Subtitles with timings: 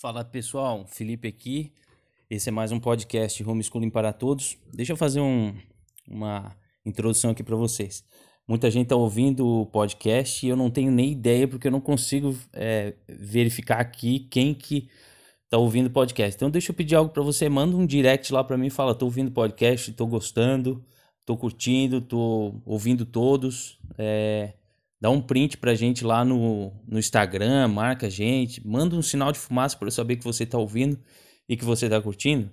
[0.00, 1.72] Fala pessoal, Felipe aqui.
[2.30, 4.56] Esse é mais um podcast Homeschooling para Todos.
[4.72, 5.52] Deixa eu fazer um,
[6.08, 8.04] uma introdução aqui para vocês.
[8.46, 11.80] Muita gente está ouvindo o podcast e eu não tenho nem ideia porque eu não
[11.80, 14.88] consigo é, verificar aqui quem que
[15.46, 16.36] está ouvindo o podcast.
[16.36, 19.08] Então deixa eu pedir algo para você, manda um direct lá para mim, fala, estou
[19.08, 20.80] ouvindo o podcast, estou gostando,
[21.18, 23.80] estou curtindo, estou ouvindo todos.
[23.98, 24.52] É,
[25.00, 29.30] dá um print pra gente lá no, no Instagram, marca a gente, manda um sinal
[29.30, 30.98] de fumaça para eu saber que você tá ouvindo
[31.48, 32.50] e que você tá curtindo.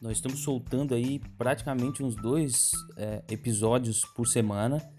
[0.00, 4.95] Nós estamos soltando aí praticamente uns dois é, episódios por semana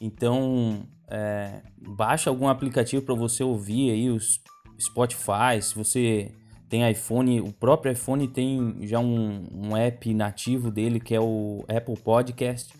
[0.00, 4.40] então, é, baixa algum aplicativo para você ouvir aí os
[4.80, 6.30] Spotify, se você
[6.68, 11.64] tem iPhone, o próprio iPhone tem já um, um app nativo dele que é o
[11.68, 12.72] Apple Podcast,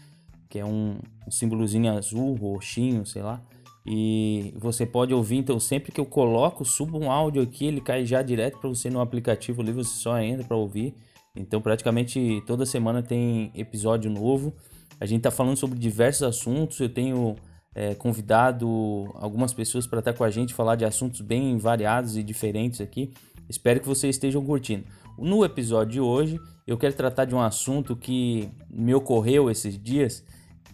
[0.49, 3.43] que é um, um símbolozinho azul, roxinho, sei lá.
[3.87, 8.05] E você pode ouvir, então sempre que eu coloco, subo um áudio aqui, ele cai
[8.05, 10.95] já direto para você no aplicativo ali, você só entra para ouvir.
[11.35, 14.55] Então praticamente toda semana tem episódio novo.
[15.01, 16.81] A gente está falando sobre diversos assuntos.
[16.81, 17.37] Eu tenho
[17.75, 22.17] é, convidado algumas pessoas para estar tá com a gente falar de assuntos bem variados
[22.17, 23.13] e diferentes aqui.
[23.49, 24.85] Espero que vocês estejam curtindo.
[25.17, 30.25] No episódio de hoje, eu quero tratar de um assunto que me ocorreu esses dias,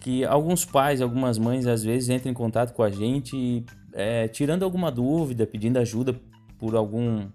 [0.01, 4.63] que alguns pais, algumas mães às vezes entram em contato com a gente, é, tirando
[4.63, 6.19] alguma dúvida, pedindo ajuda
[6.59, 7.31] por alguma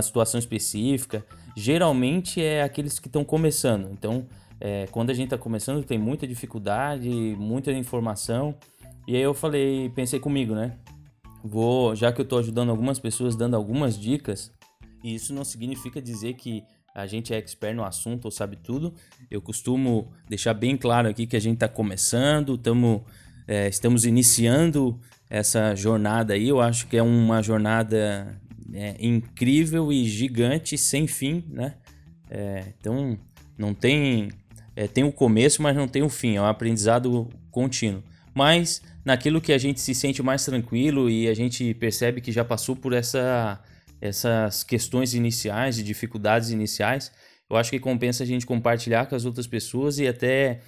[0.00, 1.24] situação específica.
[1.56, 3.90] Geralmente é aqueles que estão começando.
[3.90, 4.26] Então,
[4.60, 8.54] é, quando a gente está começando, tem muita dificuldade, muita informação.
[9.06, 10.78] E aí eu falei, pensei comigo, né?
[11.42, 14.50] Vou, já que eu estou ajudando algumas pessoas, dando algumas dicas,
[15.02, 18.94] e isso não significa dizer que a gente é expert no assunto ou sabe tudo.
[19.30, 23.04] Eu costumo deixar bem claro aqui que a gente está começando, tamo,
[23.46, 24.98] é, estamos iniciando
[25.28, 26.48] essa jornada aí.
[26.48, 28.40] Eu acho que é uma jornada
[28.72, 31.74] é, incrível e gigante, sem fim, né?
[32.30, 33.18] É, então,
[33.58, 34.30] não tem
[34.76, 38.02] é, tem o começo, mas não tem o fim, é um aprendizado contínuo.
[38.34, 42.44] Mas naquilo que a gente se sente mais tranquilo e a gente percebe que já
[42.44, 43.62] passou por essa,
[44.00, 47.12] essas questões iniciais e dificuldades iniciais,
[47.48, 50.60] eu acho que compensa a gente compartilhar com as outras pessoas e até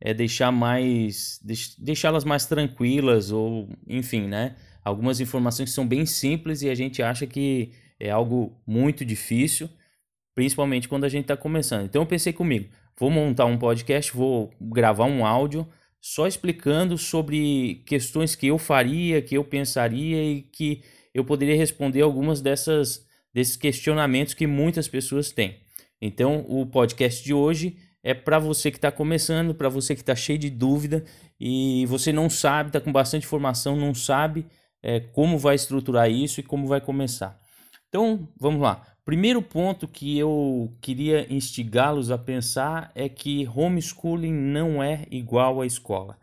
[0.00, 1.40] é, deixar mais
[1.78, 4.56] deixá-las mais tranquilas ou enfim, né?
[4.84, 9.70] Algumas informações que são bem simples e a gente acha que é algo muito difícil,
[10.34, 11.86] principalmente quando a gente está começando.
[11.86, 12.68] Então eu pensei comigo,
[12.98, 15.66] Vou montar um podcast, vou gravar um áudio
[16.00, 20.82] só explicando sobre questões que eu faria, que eu pensaria e que
[21.14, 25.58] eu poderia responder algumas dessas desses questionamentos que muitas pessoas têm.
[26.00, 30.14] Então, o podcast de hoje é para você que está começando, para você que está
[30.14, 31.04] cheio de dúvida
[31.40, 34.46] e você não sabe, está com bastante informação, não sabe
[34.82, 37.40] é, como vai estruturar isso e como vai começar.
[37.88, 38.93] Então, vamos lá.
[39.04, 45.66] Primeiro ponto que eu queria instigá-los a pensar é que homeschooling não é igual à
[45.66, 46.18] escola.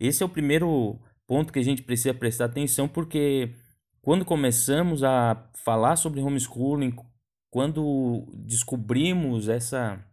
[0.00, 3.54] Esse é o primeiro ponto que a gente precisa prestar atenção, porque
[4.02, 6.96] quando começamos a falar sobre homeschooling,
[7.50, 10.04] quando descobrimos essa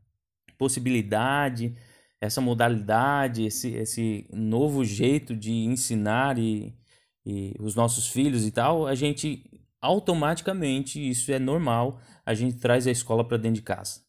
[0.60, 1.76] possibilidade,
[2.22, 6.78] essa modalidade, esse, esse novo jeito de ensinar e,
[7.26, 9.44] e os nossos filhos e tal, a gente
[9.82, 14.02] automaticamente, isso é normal, a gente traz a escola para dentro de casa.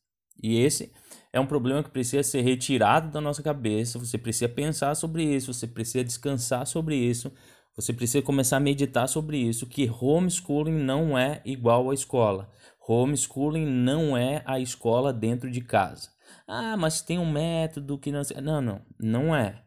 [0.43, 0.93] E esse
[1.33, 3.99] é um problema que precisa ser retirado da nossa cabeça.
[3.99, 7.33] Você precisa pensar sobre isso, você precisa descansar sobre isso,
[7.75, 9.67] você precisa começar a meditar sobre isso.
[9.67, 12.51] Que homeschooling não é igual à escola.
[12.87, 16.11] Homeschooling não é a escola dentro de casa.
[16.47, 18.23] Ah, mas tem um método que não.
[18.43, 19.63] Não, não, não é.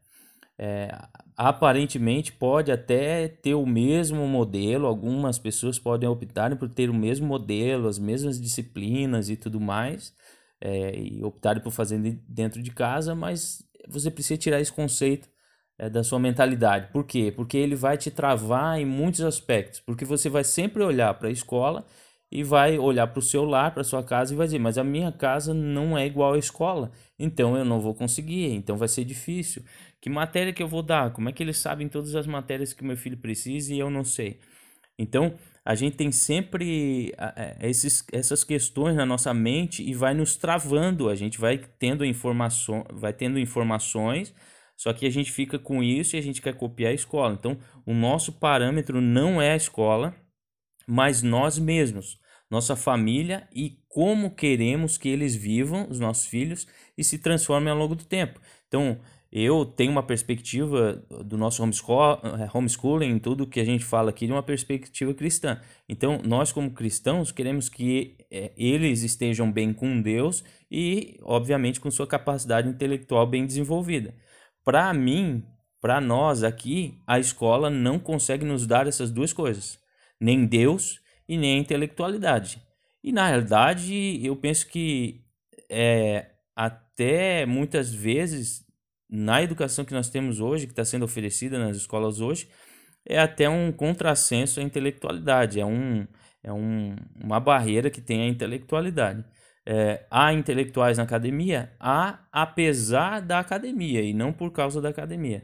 [0.57, 0.89] É
[1.37, 7.27] aparentemente pode até ter o mesmo modelo, algumas pessoas podem optar por ter o mesmo
[7.27, 10.13] modelo, as mesmas disciplinas e tudo mais,
[10.61, 15.27] é, e optarem por fazer dentro de casa, mas você precisa tirar esse conceito
[15.77, 16.91] é, da sua mentalidade.
[16.91, 17.33] Por quê?
[17.35, 21.31] Porque ele vai te travar em muitos aspectos, porque você vai sempre olhar para a
[21.31, 21.85] escola
[22.35, 24.83] e vai olhar para o seu lar, para sua casa e vai dizer: Mas a
[24.83, 29.05] minha casa não é igual à escola, então eu não vou conseguir, então vai ser
[29.05, 29.63] difícil.
[30.01, 31.11] Que matéria que eu vou dar?
[31.13, 34.03] Como é que eles sabem todas as matérias que meu filho precisa e eu não
[34.03, 34.39] sei?
[34.99, 35.33] Então,
[35.63, 37.13] a gente tem sempre
[37.61, 41.09] esses, essas questões na nossa mente e vai nos travando.
[41.09, 44.33] A gente vai tendo, informação, vai tendo informações,
[44.77, 47.33] só que a gente fica com isso e a gente quer copiar a escola.
[47.33, 50.13] Então, o nosso parâmetro não é a escola,
[50.87, 52.19] mas nós mesmos.
[52.49, 57.77] Nossa família e como queremos que eles vivam, os nossos filhos, e se transformem ao
[57.77, 58.39] longo do tempo.
[58.67, 58.99] Então,
[59.31, 64.31] eu tenho uma perspectiva do nosso eh, homeschooling, tudo que a gente fala aqui, de
[64.31, 65.59] uma perspectiva cristã.
[65.89, 71.91] Então, nós, como cristãos, queremos que é, eles estejam bem com Deus e, obviamente, com
[71.91, 74.15] sua capacidade intelectual bem desenvolvida.
[74.63, 75.43] Para mim,
[75.81, 79.77] para nós aqui, a escola não consegue nos dar essas duas coisas,
[80.19, 82.61] nem Deus e nem a intelectualidade.
[83.03, 85.23] E, na realidade, eu penso que
[85.69, 88.65] é, até muitas vezes
[89.09, 92.47] na educação que nós temos hoje, que está sendo oferecida nas escolas hoje,
[93.07, 96.07] é até um contrassenso à intelectualidade, é, um,
[96.43, 99.23] é um, uma barreira que tem a intelectualidade.
[99.65, 101.71] É, há intelectuais na academia?
[101.79, 105.43] Há apesar da academia e não por causa da academia.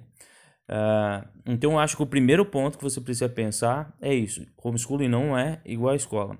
[0.71, 5.09] Uh, então, eu acho que o primeiro ponto que você precisa pensar é isso: homeschooling
[5.09, 6.39] não é igual à escola.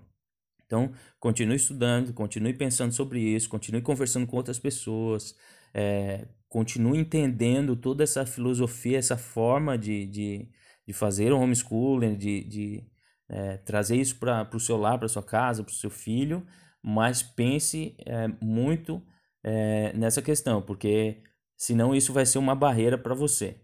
[0.65, 5.35] Então, continue estudando, continue pensando sobre isso, continue conversando com outras pessoas,
[5.73, 10.49] é, continue entendendo toda essa filosofia, essa forma de, de,
[10.87, 12.87] de fazer o homeschooling, de, de
[13.27, 16.45] é, trazer isso para o seu lar, para sua casa, para o seu filho,
[16.81, 19.05] mas pense é, muito
[19.43, 21.21] é, nessa questão, porque
[21.57, 23.60] senão isso vai ser uma barreira para você,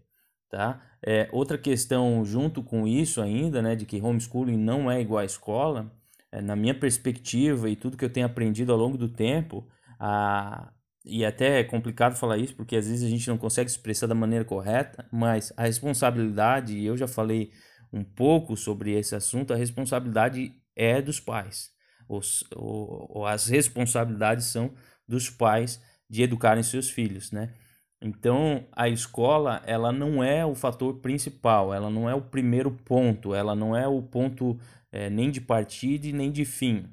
[0.50, 0.82] tá?
[1.04, 5.24] É, outra questão junto com isso ainda, né, de que homeschooling não é igual à
[5.24, 5.92] escola,
[6.32, 9.66] é, na minha perspectiva e tudo que eu tenho aprendido ao longo do tempo,
[9.98, 10.72] a,
[11.04, 14.14] e até é complicado falar isso porque às vezes a gente não consegue expressar da
[14.14, 17.50] maneira correta, mas a responsabilidade, e eu já falei
[17.92, 21.70] um pouco sobre esse assunto, a responsabilidade é dos pais.
[22.08, 24.74] Os, ou, as responsabilidades são
[25.06, 27.54] dos pais de educarem seus filhos, né?
[28.00, 33.34] Então, a escola, ela não é o fator principal, ela não é o primeiro ponto,
[33.34, 34.58] ela não é o ponto
[34.92, 36.92] é, nem de partida e nem de fim.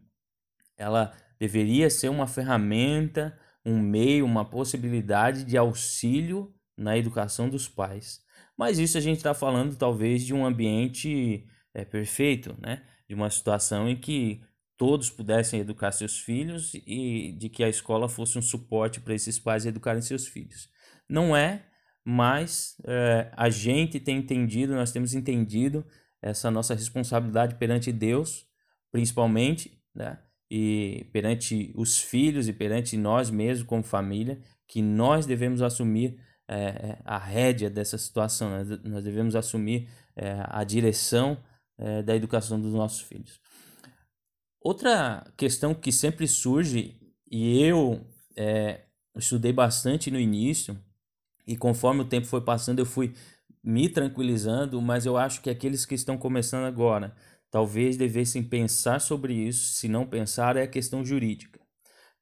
[0.78, 8.22] Ela deveria ser uma ferramenta um meio, uma possibilidade de auxílio na educação dos pais.
[8.56, 12.84] Mas isso a gente está falando talvez de um ambiente é, perfeito, né?
[13.08, 14.42] De uma situação em que
[14.78, 19.40] todos pudessem educar seus filhos e de que a escola fosse um suporte para esses
[19.40, 20.70] pais educarem seus filhos.
[21.10, 21.64] Não é,
[22.04, 25.86] mas é, a gente tem entendido, nós temos entendido
[26.22, 28.48] essa nossa responsabilidade perante Deus,
[28.92, 30.20] principalmente, né?
[30.50, 37.00] e perante os filhos e perante nós mesmos como família, que nós devemos assumir é,
[37.04, 38.80] a rédea dessa situação, né?
[38.84, 41.38] nós devemos assumir é, a direção
[41.78, 43.40] é, da educação dos nossos filhos.
[44.62, 47.00] Outra questão que sempre surge,
[47.30, 48.04] e eu
[49.16, 50.78] estudei bastante no início,
[51.48, 53.14] e conforme o tempo foi passando, eu fui
[53.64, 57.16] me tranquilizando, mas eu acho que aqueles que estão começando agora,
[57.50, 61.60] talvez devessem pensar sobre isso, se não pensar, é a questão jurídica.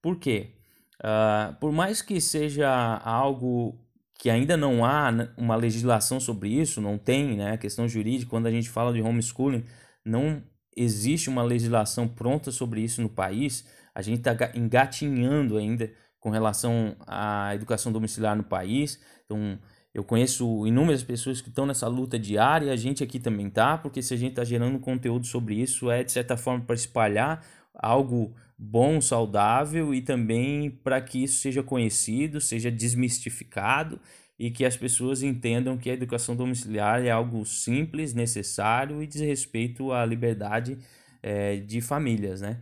[0.01, 0.55] Por quê?
[0.99, 2.69] Uh, por mais que seja
[3.03, 3.77] algo
[4.17, 8.47] que ainda não há uma legislação sobre isso, não tem né, a questão jurídica, quando
[8.47, 9.65] a gente fala de homeschooling,
[10.05, 10.41] não
[10.75, 15.91] existe uma legislação pronta sobre isso no país, a gente está engatinhando ainda
[16.23, 19.59] com relação à educação domiciliar no país, então
[19.93, 24.01] eu conheço inúmeras pessoas que estão nessa luta diária, a gente aqui também tá, porque
[24.01, 28.33] se a gente está gerando conteúdo sobre isso, é de certa forma para espalhar algo
[28.57, 33.99] bom, saudável e também para que isso seja conhecido, seja desmistificado
[34.39, 39.19] e que as pessoas entendam que a educação domiciliar é algo simples, necessário e diz
[39.19, 40.77] respeito à liberdade
[41.21, 42.61] é, de famílias, né?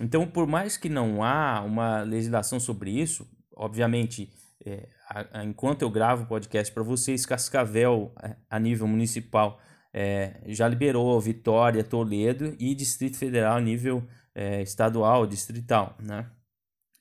[0.00, 4.32] Então, por mais que não há uma legislação sobre isso, obviamente
[4.64, 9.60] é, a, a, enquanto eu gravo o podcast para vocês, Cascavel, a, a nível municipal,
[9.92, 14.02] é, já liberou Vitória, Toledo e Distrito Federal a nível
[14.34, 16.30] é, estadual, distrital, né?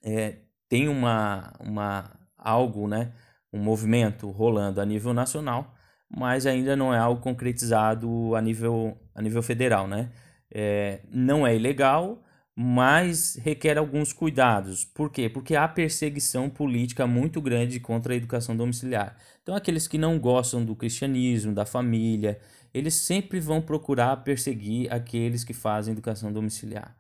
[0.03, 3.13] É, tem uma, uma algo, né?
[3.51, 5.73] Um movimento rolando a nível nacional,
[6.09, 10.11] mas ainda não é algo concretizado a nível, a nível federal, né?
[10.51, 12.23] É, não é ilegal,
[12.61, 14.83] mas requer alguns cuidados.
[14.83, 15.29] Por quê?
[15.29, 19.15] Porque há perseguição política muito grande contra a educação domiciliar.
[19.41, 22.37] Então, aqueles que não gostam do cristianismo, da família,
[22.73, 26.97] eles sempre vão procurar perseguir aqueles que fazem educação domiciliar.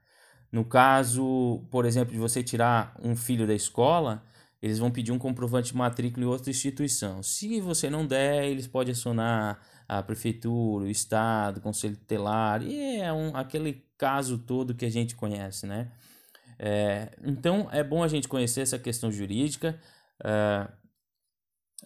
[0.49, 4.23] No caso, por exemplo, de você tirar um filho da escola,
[4.61, 7.21] eles vão pedir um comprovante de matrícula em outra instituição.
[7.21, 13.01] Se você não der, eles podem acionar a prefeitura, o estado, o conselho tutelar, e
[13.01, 15.91] é um, aquele caso todo que a gente conhece, né?
[16.57, 19.79] É, então é bom a gente conhecer essa questão jurídica.
[20.23, 20.67] É,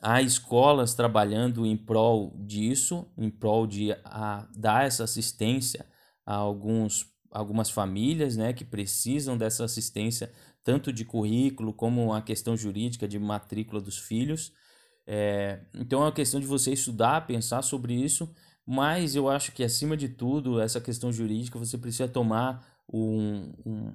[0.02, 5.86] há escolas trabalhando em prol disso, em prol de a, dar essa assistência
[6.26, 10.32] a alguns, algumas famílias né, que precisam dessa assistência,
[10.64, 14.54] tanto de currículo como a questão jurídica de matrícula dos filhos.
[15.06, 18.34] É, então é uma questão de você estudar, pensar sobre isso,
[18.66, 23.94] mas eu acho que acima de tudo, essa questão jurídica, você precisa tomar um, um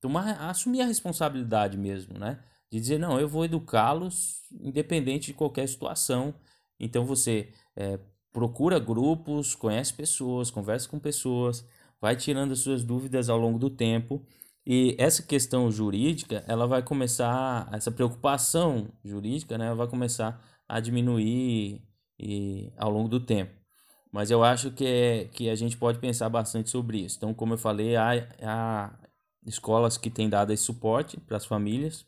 [0.00, 2.40] tomar, assumir a responsabilidade mesmo, né?
[2.70, 6.34] De dizer, não, eu vou educá-los independente de qualquer situação.
[6.78, 7.98] Então você é,
[8.32, 11.66] procura grupos, conhece pessoas, conversa com pessoas,
[12.00, 14.26] vai tirando as suas dúvidas ao longo do tempo.
[14.66, 21.82] E essa questão jurídica, ela vai começar, essa preocupação jurídica, né, vai começar a diminuir
[22.18, 23.61] e, ao longo do tempo.
[24.12, 27.16] Mas eu acho que, é, que a gente pode pensar bastante sobre isso.
[27.16, 28.10] Então, como eu falei, há,
[28.42, 28.92] há
[29.46, 32.06] escolas que têm dado esse suporte para as famílias.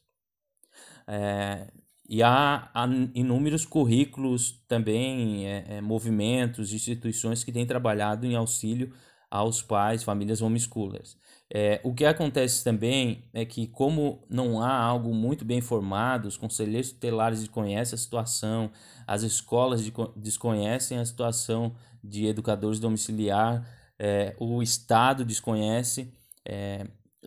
[1.07, 1.73] É,
[2.09, 8.93] e há, há, inúmeros currículos também, é, é, movimentos, instituições que têm trabalhado em auxílio
[9.35, 11.17] aos pais, famílias homeschoolers.
[11.53, 16.37] É, o que acontece também é que, como não há algo muito bem formado, os
[16.37, 18.71] conselheiros tutelares desconhecem a situação,
[19.05, 19.83] as escolas
[20.15, 26.13] desconhecem a situação de educadores domiciliar, é, o Estado desconhece,
[26.47, 26.87] é,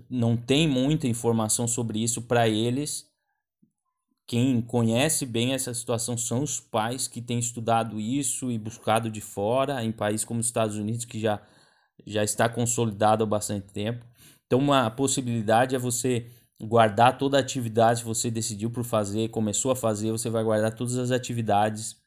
[0.09, 3.05] não tem muita informação sobre isso para eles.
[4.25, 9.19] Quem conhece bem essa situação são os pais que têm estudado isso e buscado de
[9.19, 11.41] fora, em países como os Estados Unidos, que já,
[12.07, 14.05] já está consolidado há bastante tempo.
[14.45, 16.25] Então, uma possibilidade é você
[16.59, 20.73] guardar toda a atividade que você decidiu por fazer, começou a fazer, você vai guardar
[20.73, 21.97] todas as atividades,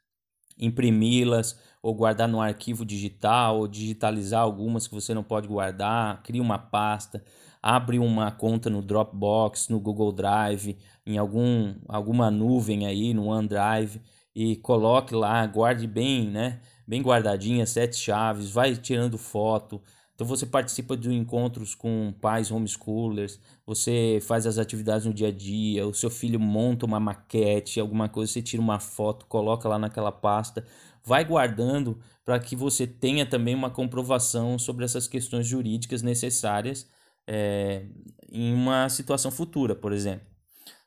[0.58, 6.42] imprimi-las, ou guardar no arquivo digital, ou digitalizar algumas que você não pode guardar, cria
[6.42, 7.22] uma pasta,
[7.62, 10.76] abre uma conta no Dropbox, no Google Drive,
[11.06, 14.00] em algum, alguma nuvem aí, no OneDrive,
[14.34, 16.60] e coloque lá, guarde bem, né?
[16.90, 19.80] Bem guardadinha, sete chaves, vai tirando foto.
[20.12, 25.32] Então você participa de encontros com pais homeschoolers, você faz as atividades no dia a
[25.32, 29.78] dia, o seu filho monta uma maquete, alguma coisa, você tira uma foto, coloca lá
[29.78, 30.66] naquela pasta
[31.04, 36.88] vai guardando para que você tenha também uma comprovação sobre essas questões jurídicas necessárias
[37.26, 37.86] é,
[38.28, 40.26] em uma situação futura, por exemplo.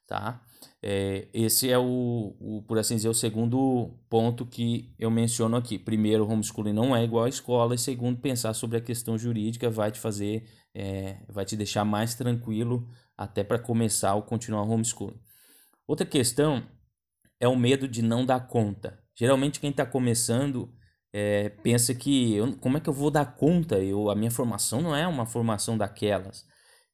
[0.07, 0.41] Tá?
[0.85, 5.79] É, esse é o, o, por assim dizer, o segundo ponto que eu menciono aqui.
[5.79, 9.93] Primeiro, homeschooling não é igual à escola, e segundo, pensar sobre a questão jurídica vai
[9.93, 10.43] te fazer,
[10.75, 12.85] é, vai te deixar mais tranquilo
[13.17, 15.17] até para começar ou continuar homeschooling.
[15.87, 16.61] Outra questão
[17.39, 18.99] é o medo de não dar conta.
[19.15, 20.69] Geralmente quem está começando
[21.13, 23.79] é, pensa que eu, como é que eu vou dar conta?
[23.79, 26.45] Eu, a minha formação não é uma formação daquelas.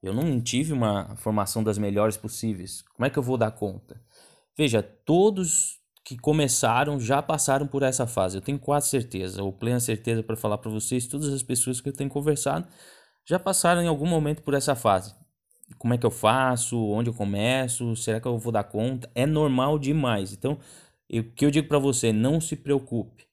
[0.01, 2.81] Eu não tive uma formação das melhores possíveis.
[2.95, 4.01] Como é que eu vou dar conta?
[4.57, 8.37] Veja, todos que começaram já passaram por essa fase.
[8.37, 11.89] Eu tenho quase certeza, ou plena certeza para falar para vocês, todas as pessoas que
[11.89, 12.67] eu tenho conversado
[13.25, 15.13] já passaram em algum momento por essa fase.
[15.77, 16.83] Como é que eu faço?
[16.83, 17.95] Onde eu começo?
[17.95, 19.07] Será que eu vou dar conta?
[19.13, 20.33] É normal demais.
[20.33, 20.57] Então,
[21.11, 23.28] o que eu digo para você, não se preocupe.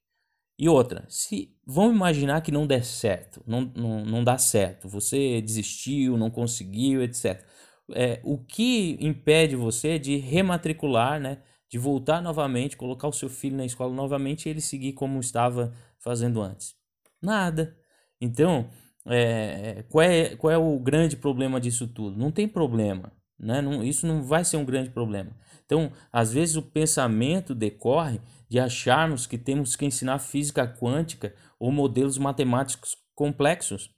[0.59, 5.41] E outra, se vamos imaginar que não der certo, não, não, não dá certo, você
[5.43, 7.45] desistiu, não conseguiu, etc.
[7.93, 13.57] É, o que impede você de rematricular, né, de voltar novamente, colocar o seu filho
[13.57, 16.75] na escola novamente e ele seguir como estava fazendo antes?
[17.21, 17.77] Nada.
[18.19, 18.71] Então,
[19.07, 22.19] é, qual, é, qual é o grande problema disso tudo?
[22.19, 23.13] Não tem problema.
[23.39, 23.61] Né?
[23.61, 25.31] Não, isso não vai ser um grande problema.
[25.65, 31.73] Então, às vezes o pensamento decorre de acharmos que temos que ensinar física quântica ou
[31.73, 33.91] modelos matemáticos complexos.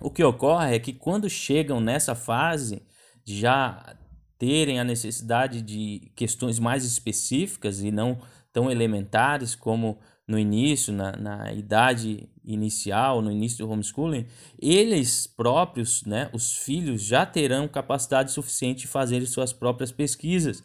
[0.00, 2.82] O que ocorre é que quando chegam nessa fase
[3.24, 3.96] já
[4.38, 8.18] terem a necessidade de questões mais específicas e não
[8.52, 14.26] tão elementares como no início, na, na idade inicial, no início do homeschooling,
[14.58, 20.62] eles próprios, né, os filhos, já terão capacidade suficiente de fazer suas próprias pesquisas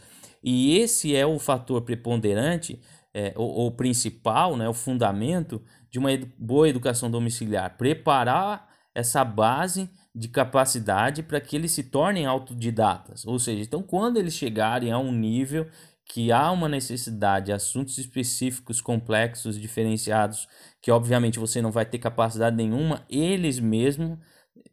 [0.48, 2.80] e esse é o fator preponderante,
[3.16, 7.78] é, o, o, principal, né, o fundamento de uma edu boa educação domiciliar.
[7.78, 13.26] Preparar essa base de capacidade para que eles se tornem autodidatas.
[13.26, 15.66] Ou seja, então quando eles chegarem a um nível
[16.04, 20.46] que há uma necessidade de assuntos específicos, complexos, diferenciados,
[20.82, 24.20] que obviamente você não vai ter capacidade nenhuma, eles mesmos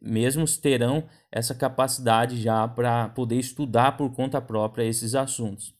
[0.01, 5.73] mesmos terão essa capacidade já para poder estudar por conta própria esses assuntos,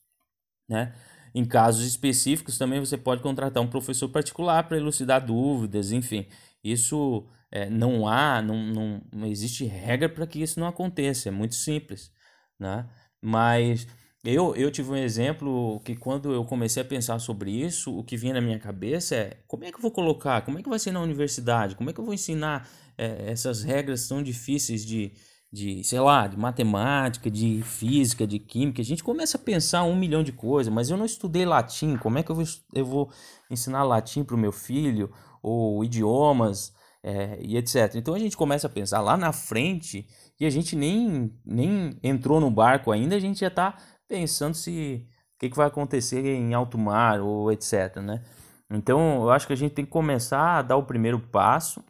[0.70, 0.94] né?
[1.34, 6.28] Em casos específicos também você pode contratar um professor particular para elucidar dúvidas, enfim.
[6.64, 11.32] Isso é, não há, não, não, não existe regra para que isso não aconteça, é
[11.32, 12.12] muito simples,
[12.60, 12.88] né?
[13.22, 13.88] Mas
[14.24, 18.16] eu, eu tive um exemplo que quando eu comecei a pensar sobre isso, o que
[18.16, 20.80] vinha na minha cabeça é como é que eu vou colocar, como é que vai
[20.80, 25.12] ser na universidade, como é que eu vou ensinar é, essas regras tão difíceis de,
[25.54, 29.96] de, sei lá, de matemática, de física, de química, a gente começa a pensar um
[29.96, 33.12] milhão de coisas, mas eu não estudei latim, como é que eu vou, eu vou
[33.52, 37.94] ensinar latim para o meu filho, ou idiomas, é, e etc.
[37.94, 40.08] Então a gente começa a pensar lá na frente,
[40.40, 45.06] e a gente nem, nem entrou no barco ainda, a gente já está pensando se
[45.36, 48.24] o que, que vai acontecer em alto mar, ou etc, né?
[48.72, 51.84] Então eu acho que a gente tem que começar a dar o primeiro passo,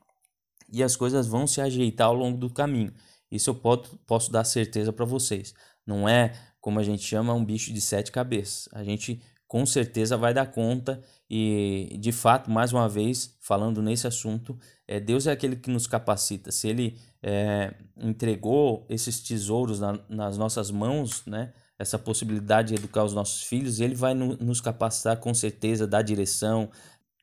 [0.69, 2.91] e as coisas vão se ajeitar ao longo do caminho.
[3.33, 5.55] Isso eu posso, posso dar certeza para vocês.
[5.87, 8.69] Não é, como a gente chama, um bicho de sete cabeças.
[8.71, 14.05] A gente com certeza vai dar conta e, de fato, mais uma vez, falando nesse
[14.05, 14.55] assunto,
[14.87, 16.51] é, Deus é aquele que nos capacita.
[16.51, 21.53] Se Ele é, entregou esses tesouros na, nas nossas mãos, né?
[21.79, 26.03] essa possibilidade de educar os nossos filhos, Ele vai no, nos capacitar com certeza, dar
[26.03, 26.69] direção,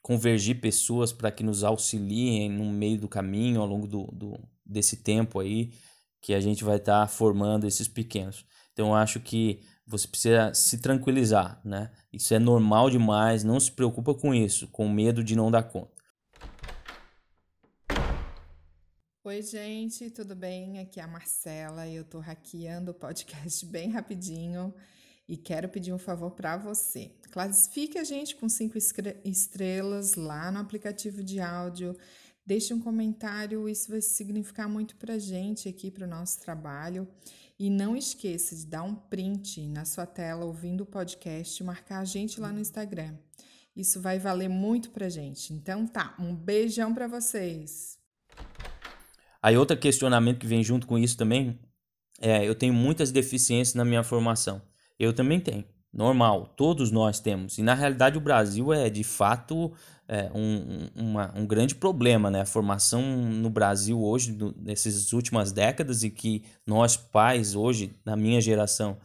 [0.02, 4.99] convergir pessoas para que nos auxiliem no meio do caminho, ao longo do, do desse
[4.99, 5.73] tempo aí
[6.20, 8.44] que a gente vai estar tá formando esses pequenos.
[8.72, 11.90] Então eu acho que você precisa se tranquilizar, né?
[12.12, 16.00] Isso é normal demais, não se preocupa com isso, com medo de não dar conta.
[19.22, 20.78] Oi, gente, tudo bem?
[20.78, 24.74] Aqui é a Marcela e eu tô hackeando o podcast bem rapidinho
[25.28, 27.12] e quero pedir um favor para você.
[27.30, 28.78] Classifique a gente com cinco
[29.24, 31.96] estrelas lá no aplicativo de áudio
[32.44, 37.06] Deixe um comentário, isso vai significar muito para gente aqui, para o nosso trabalho.
[37.59, 42.00] E não esqueça de dar um print na sua tela ouvindo o podcast e marcar
[42.00, 43.14] a gente lá no Instagram.
[43.76, 45.52] Isso vai valer muito para a gente.
[45.52, 47.99] Então tá, um beijão para vocês.
[49.42, 51.59] Aí outro questionamento que vem junto com isso também
[52.20, 54.61] é, eu tenho muitas deficiências na minha formação.
[54.99, 57.59] Eu também tenho normal, todos nós temos.
[57.59, 59.73] E na realidade o Brasil é de fato
[60.09, 62.40] é, um, uma, um grande problema, né?
[62.40, 68.16] A formação no Brasil hoje, no, nessas últimas décadas, e que nós pais hoje, na
[68.16, 68.99] minha geração,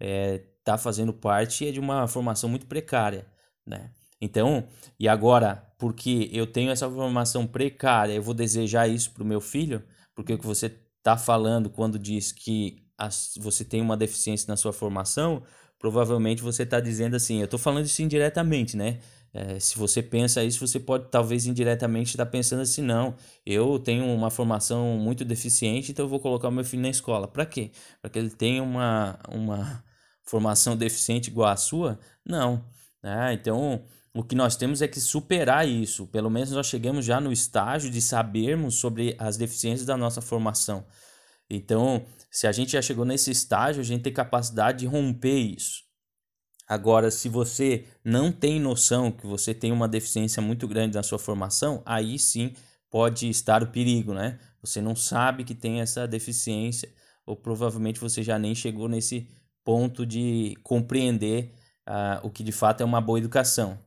[0.00, 3.26] é, tá fazendo parte é de uma formação muito precária,
[3.66, 3.90] né?
[4.20, 4.66] Então,
[4.98, 9.40] e agora, porque eu tenho essa formação precária, eu vou desejar isso para o meu
[9.40, 9.82] filho,
[10.14, 10.66] porque o que você
[10.98, 15.42] está falando quando diz que as, você tem uma deficiência na sua formação,
[15.78, 18.98] provavelmente você está dizendo assim, eu estou falando isso indiretamente, né?
[19.32, 23.78] É, se você pensa isso, você pode talvez indiretamente estar tá pensando assim, não, eu
[23.78, 27.28] tenho uma formação muito deficiente, então eu vou colocar o meu filho na escola.
[27.28, 27.70] Para quê?
[28.00, 29.84] Para que ele tenha uma, uma
[30.22, 31.98] formação deficiente igual à sua?
[32.24, 32.64] Não.
[33.02, 33.84] É, então,
[34.14, 36.06] o que nós temos é que superar isso.
[36.06, 40.86] Pelo menos nós chegamos já no estágio de sabermos sobre as deficiências da nossa formação.
[41.48, 45.84] Então, se a gente já chegou nesse estágio, a gente tem capacidade de romper isso.
[46.68, 51.18] Agora, se você não tem noção que você tem uma deficiência muito grande na sua
[51.18, 52.52] formação, aí sim
[52.90, 54.38] pode estar o perigo, né?
[54.60, 56.92] Você não sabe que tem essa deficiência,
[57.24, 59.28] ou provavelmente você já nem chegou nesse
[59.64, 61.52] ponto de compreender
[61.88, 63.78] uh, o que de fato é uma boa educação.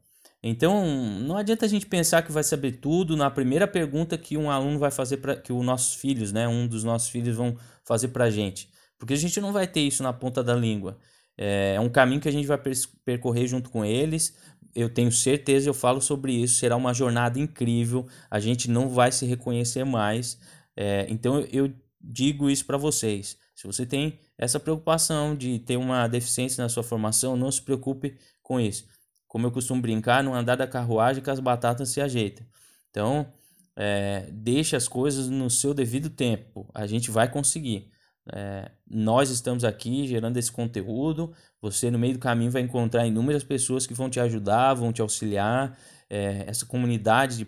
[0.42, 0.86] Então,
[1.22, 4.80] não adianta a gente pensar que vai saber tudo na primeira pergunta que um aluno
[4.80, 8.26] vai fazer para que os nossos filhos, né, um dos nossos filhos vão fazer para
[8.26, 10.98] a gente, porque a gente não vai ter isso na ponta da língua.
[11.38, 12.58] É, é um caminho que a gente vai
[13.04, 14.38] percorrer junto com eles.
[14.76, 16.56] Eu tenho certeza, eu falo sobre isso.
[16.56, 18.06] Será uma jornada incrível.
[18.30, 20.38] A gente não vai se reconhecer mais.
[20.76, 23.38] É, então eu digo isso para vocês.
[23.56, 28.18] Se você tem essa preocupação de ter uma deficiência na sua formação, não se preocupe
[28.42, 28.86] com isso
[29.30, 32.46] como eu costumo brincar, no andar da carruagem que as batatas se ajeitam.
[32.90, 33.32] Então,
[33.78, 36.70] é, deixe as coisas no seu devido tempo.
[36.74, 37.90] A gente vai conseguir.
[38.34, 41.34] É, nós estamos aqui gerando esse conteúdo.
[41.62, 45.02] Você, no meio do caminho, vai encontrar inúmeras pessoas que vão te ajudar, vão te
[45.02, 45.78] auxiliar.
[46.10, 47.48] É, essa comunidade de,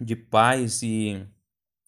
[0.00, 1.26] de pais e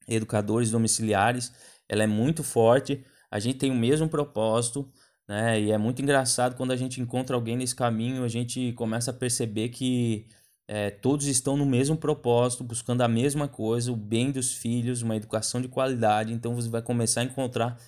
[0.09, 1.53] educadores domiciliares
[1.89, 3.05] ela é muito forte.
[3.31, 4.91] A gente tem o mesmo propósito
[5.29, 5.61] né?
[5.61, 9.15] E é muito engraçado quando a gente encontra alguém nesse caminho, a gente começa a
[9.15, 10.27] perceber que
[10.69, 15.17] é, todos estão no mesmo propósito, buscando a mesma coisa, o bem dos filhos, uma
[15.17, 16.33] educação de qualidade.
[16.33, 17.79] Então você vai começar a encontrar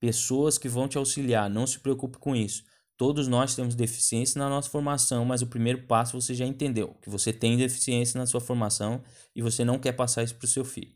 [0.00, 1.50] pessoas que vão te auxiliar.
[1.50, 2.64] Não se preocupe com isso.
[2.96, 7.08] Todos nós temos deficiência na nossa formação, mas o primeiro passo você já entendeu, que
[7.08, 9.02] você tem deficiência na sua formação
[9.36, 10.92] e você não quer passar isso para o seu filho.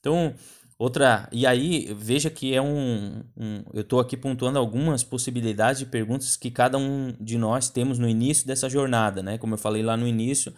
[0.00, 0.34] Então,
[0.76, 5.86] Outra, e aí veja que é um, um eu estou aqui pontuando algumas possibilidades de
[5.86, 9.38] perguntas que cada um de nós temos no início dessa jornada, né?
[9.38, 10.52] Como eu falei lá no início,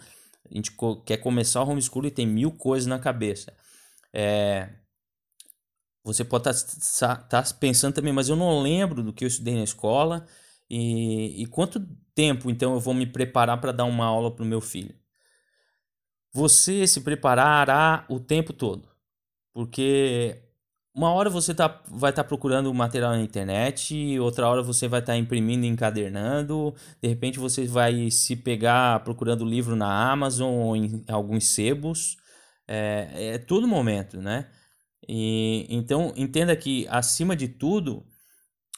[0.49, 0.71] a gente
[1.05, 3.53] quer começar o homeschool e tem mil coisas na cabeça.
[4.11, 4.69] É,
[6.03, 9.53] você pode estar tá, tá pensando também, mas eu não lembro do que eu estudei
[9.55, 10.25] na escola
[10.69, 11.79] e, e quanto
[12.15, 14.95] tempo então eu vou me preparar para dar uma aula para o meu filho?
[16.33, 18.86] Você se preparará o tempo todo
[19.57, 20.37] Porque
[20.95, 24.99] uma hora você tá, vai estar tá procurando material na internet, outra hora você vai
[24.99, 30.53] estar tá imprimindo e encadernando, de repente você vai se pegar procurando livro na Amazon
[30.53, 32.17] ou em alguns sebos.
[32.67, 34.47] É, é todo momento, né?
[35.09, 38.05] E, então, entenda que, acima de tudo,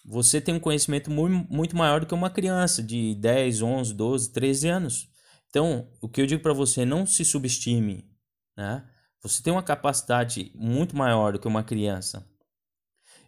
[0.05, 4.69] você tem um conhecimento muito, maior do que uma criança de 10, 11, 12, 13
[4.69, 5.09] anos.
[5.49, 8.09] Então, o que eu digo para você, não se subestime,
[8.55, 8.85] né?
[9.21, 12.25] Você tem uma capacidade muito maior do que uma criança.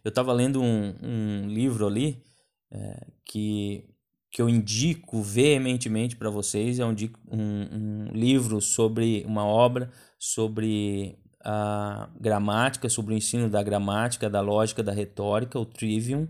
[0.04, 2.22] Eu estava lendo um, um, livro ali
[2.70, 3.88] é, que,
[4.30, 6.78] que eu indico veementemente para vocês.
[6.78, 6.94] É um,
[7.30, 14.40] um, um livro sobre uma obra sobre a gramática, sobre o ensino da gramática, da
[14.40, 16.28] lógica, da retórica, o Trivium,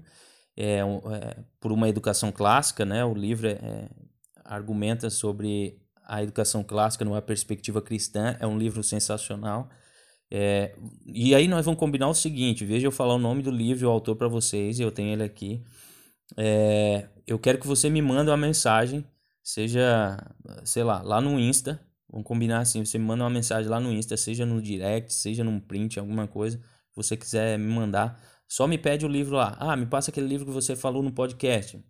[0.56, 3.04] é, é por uma educação clássica, né?
[3.04, 3.88] O livro é, é,
[4.44, 5.81] argumenta sobre
[6.12, 9.70] a educação clássica numa perspectiva cristã, é um livro sensacional.
[10.30, 10.74] É,
[11.06, 13.86] e aí nós vamos combinar o seguinte, veja eu falar o nome do livro e
[13.86, 15.62] o autor para vocês, eu tenho ele aqui.
[16.36, 19.04] É, eu quero que você me mande uma mensagem,
[19.42, 20.18] seja,
[20.64, 21.80] sei lá, lá no Insta,
[22.12, 25.42] Vamos combinar assim, você me manda uma mensagem lá no Insta, seja no direct, seja
[25.42, 26.60] num print, alguma coisa
[26.94, 28.20] você quiser me mandar.
[28.46, 29.56] Só me pede o livro lá.
[29.58, 31.82] Ah, me passa aquele livro que você falou no podcast.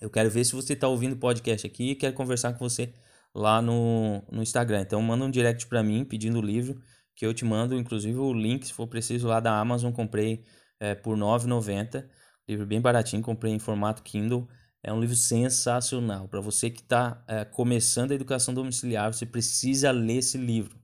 [0.00, 2.92] Eu quero ver se você está ouvindo o podcast aqui e quero conversar com você
[3.36, 4.80] lá no, no Instagram.
[4.80, 6.80] Então manda um direct para mim pedindo o livro
[7.14, 9.92] que eu te mando, inclusive o link, se for preciso, lá da Amazon.
[9.92, 10.44] Comprei
[10.80, 12.08] é, por R$ 9,90.
[12.48, 14.48] Livro bem baratinho, comprei em formato Kindle.
[14.82, 16.28] É um livro sensacional.
[16.28, 20.78] Para você que está é, começando a educação domiciliar, você precisa ler esse livro.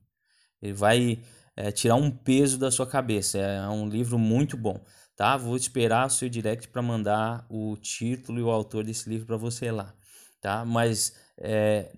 [0.61, 1.23] Ele vai
[1.55, 3.37] é, tirar um peso da sua cabeça.
[3.39, 4.83] É um livro muito bom.
[5.15, 5.37] Tá?
[5.37, 9.37] Vou esperar o seu direct para mandar o título e o autor desse livro para
[9.37, 9.93] você lá.
[10.41, 10.65] Tá?
[10.65, 11.91] Mas é,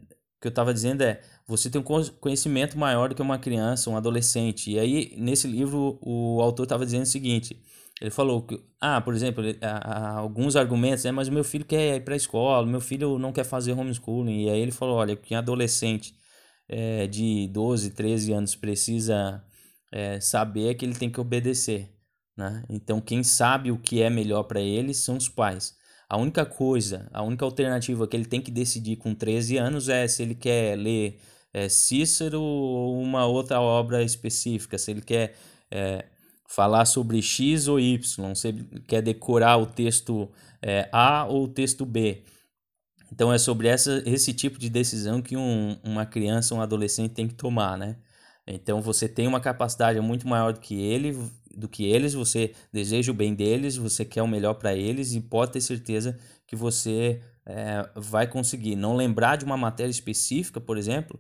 [0.46, 1.84] que eu estava dizendo é, você tem um
[2.20, 4.72] conhecimento maior do que uma criança, um adolescente.
[4.72, 7.60] E aí, nesse livro, o autor estava dizendo o seguinte:
[8.00, 9.44] ele falou que, ah, por exemplo,
[10.16, 13.34] alguns argumentos, né, mas o meu filho quer ir para a escola, meu filho não
[13.34, 14.44] quer fazer homeschooling.
[14.44, 16.16] E aí ele falou: olha, que adolescente
[16.70, 19.44] é, de 12, 13 anos precisa
[19.92, 21.92] é, saber é que ele tem que obedecer.
[22.38, 22.64] Né?
[22.70, 25.76] Então, quem sabe o que é melhor para ele são os pais.
[26.10, 30.08] A única coisa, a única alternativa que ele tem que decidir com 13 anos é
[30.08, 31.20] se ele quer ler
[31.54, 35.36] é, Cícero ou uma outra obra específica, se ele quer
[35.72, 36.06] é,
[36.48, 38.54] falar sobre X ou Y, você
[38.88, 40.30] quer decorar o texto
[40.62, 42.24] é, A ou o texto B.
[43.12, 47.28] Então é sobre essa, esse tipo de decisão que um, uma criança, um adolescente tem
[47.28, 47.98] que tomar, né?
[48.48, 51.18] Então você tem uma capacidade muito maior do que ele,
[51.56, 55.22] do que eles, você deseja o bem deles, você quer o melhor para eles e
[55.22, 58.76] pode ter certeza que você é, vai conseguir.
[58.76, 61.20] Não lembrar de uma matéria específica, por exemplo,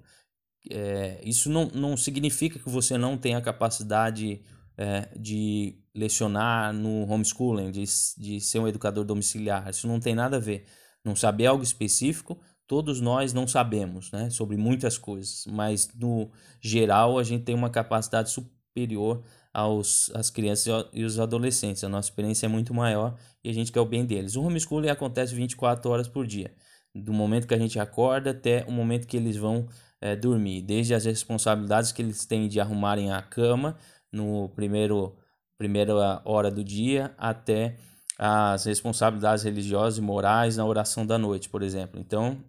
[0.70, 4.42] é, isso não, não significa que você não tenha capacidade
[4.78, 7.84] é, de lecionar no homeschooling, de,
[8.18, 9.70] de ser um educador domiciliar.
[9.70, 10.66] Isso não tem nada a ver.
[11.04, 17.20] Não saber algo específico, todos nós não sabemos né, sobre muitas coisas, mas no geral
[17.20, 19.24] a gente tem uma capacidade superior
[19.56, 21.84] aos as crianças e os adolescentes.
[21.84, 24.36] A nossa experiência é muito maior e a gente quer o bem deles.
[24.36, 26.54] O homeschooling acontece 24 horas por dia,
[26.94, 29.68] do momento que a gente acorda até o momento que eles vão
[30.02, 33.78] é, dormir, desde as responsabilidades que eles têm de arrumarem a cama,
[34.12, 35.16] no primeiro
[35.58, 37.78] primeira hora do dia até
[38.18, 42.00] as responsabilidades religiosas e morais na oração da noite, por exemplo.
[42.00, 42.44] Então,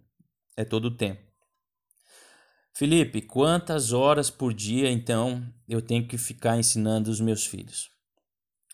[0.57, 1.26] é todo o tempo.
[2.77, 7.89] Felipe, quantas horas por dia então eu tenho que ficar ensinando os meus filhos?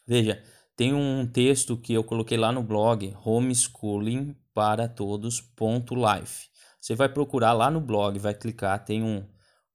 [0.06, 0.44] Veja,
[0.76, 6.50] tem um texto que eu coloquei lá no blog homeschooling para todos.life.
[6.82, 9.26] Você vai procurar lá no blog, vai clicar, tem um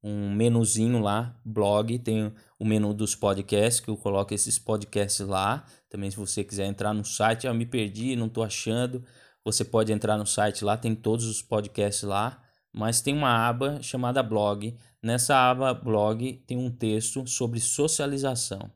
[0.03, 5.64] um menuzinho lá, blog, tem o menu dos podcasts, que eu coloco esses podcasts lá.
[5.88, 9.03] Também se você quiser entrar no site, eu ah, me perdi, não estou achando,
[9.43, 12.41] você pode entrar no site lá, tem todos os podcasts lá,
[12.72, 14.76] mas tem uma aba chamada blog.
[15.02, 18.70] Nessa aba blog tem um texto sobre socialização.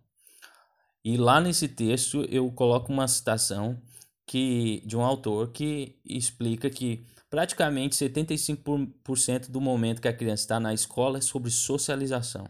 [1.04, 3.80] E lá nesse texto eu coloco uma citação
[4.26, 10.60] que de um autor que explica que praticamente 75% do momento que a criança está
[10.60, 12.44] na escola é sobre socialização.
[12.44, 12.48] O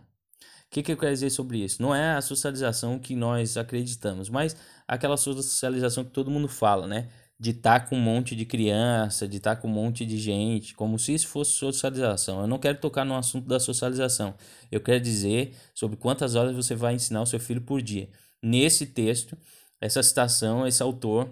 [0.71, 1.81] que, que eu quero dizer sobre isso?
[1.81, 4.57] Não é a socialização que nós acreditamos, mas
[4.89, 7.09] aquela socialização que todo mundo fala, né?
[7.43, 10.17] De estar tá com um monte de criança, de estar tá com um monte de
[10.19, 12.41] gente, como se isso fosse socialização.
[12.41, 14.35] Eu não quero tocar no assunto da socialização.
[14.71, 18.09] Eu quero dizer sobre quantas horas você vai ensinar o seu filho por dia.
[18.41, 19.37] Nesse texto,
[19.81, 21.29] essa citação, esse autor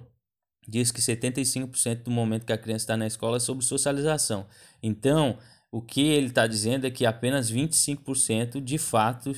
[0.66, 4.46] diz que 75% do momento que a criança está na escola é sobre socialização.
[4.82, 5.38] Então,
[5.70, 9.32] o que ele está dizendo é que apenas 25% de fato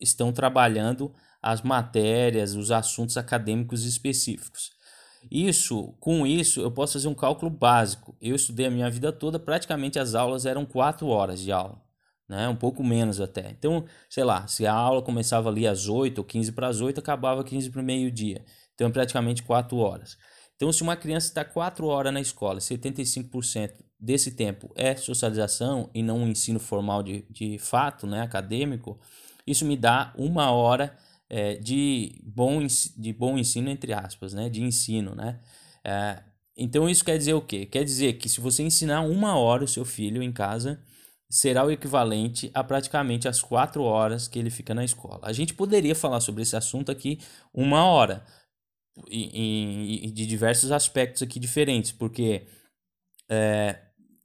[0.00, 4.73] estão trabalhando as matérias, os assuntos acadêmicos específicos.
[5.30, 8.16] Isso, com isso, eu posso fazer um cálculo básico.
[8.20, 11.80] Eu estudei a minha vida toda, praticamente as aulas eram quatro horas de aula,
[12.28, 12.48] né?
[12.48, 13.50] Um pouco menos até.
[13.50, 16.98] Então, sei lá, se a aula começava ali às 8 ou 15 para as 8,
[16.98, 18.44] acabava 15 para o meio-dia.
[18.74, 20.16] Então, é praticamente quatro horas.
[20.56, 26.02] Então, se uma criança está quatro horas na escola, 75% desse tempo é socialização e
[26.02, 29.00] não um ensino formal de, de fato, né, acadêmico,
[29.46, 30.96] isso me dá uma hora
[31.28, 32.64] é, de, bom,
[32.96, 34.48] de bom ensino, entre aspas, né?
[34.48, 35.40] De ensino, né?
[35.84, 36.22] É,
[36.56, 37.66] então isso quer dizer o quê?
[37.66, 40.80] Quer dizer que se você ensinar uma hora o seu filho em casa,
[41.28, 45.20] será o equivalente a praticamente as quatro horas que ele fica na escola.
[45.22, 47.18] A gente poderia falar sobre esse assunto aqui
[47.52, 48.24] uma hora,
[49.08, 52.46] e, e de diversos aspectos aqui diferentes, porque
[53.28, 53.78] é,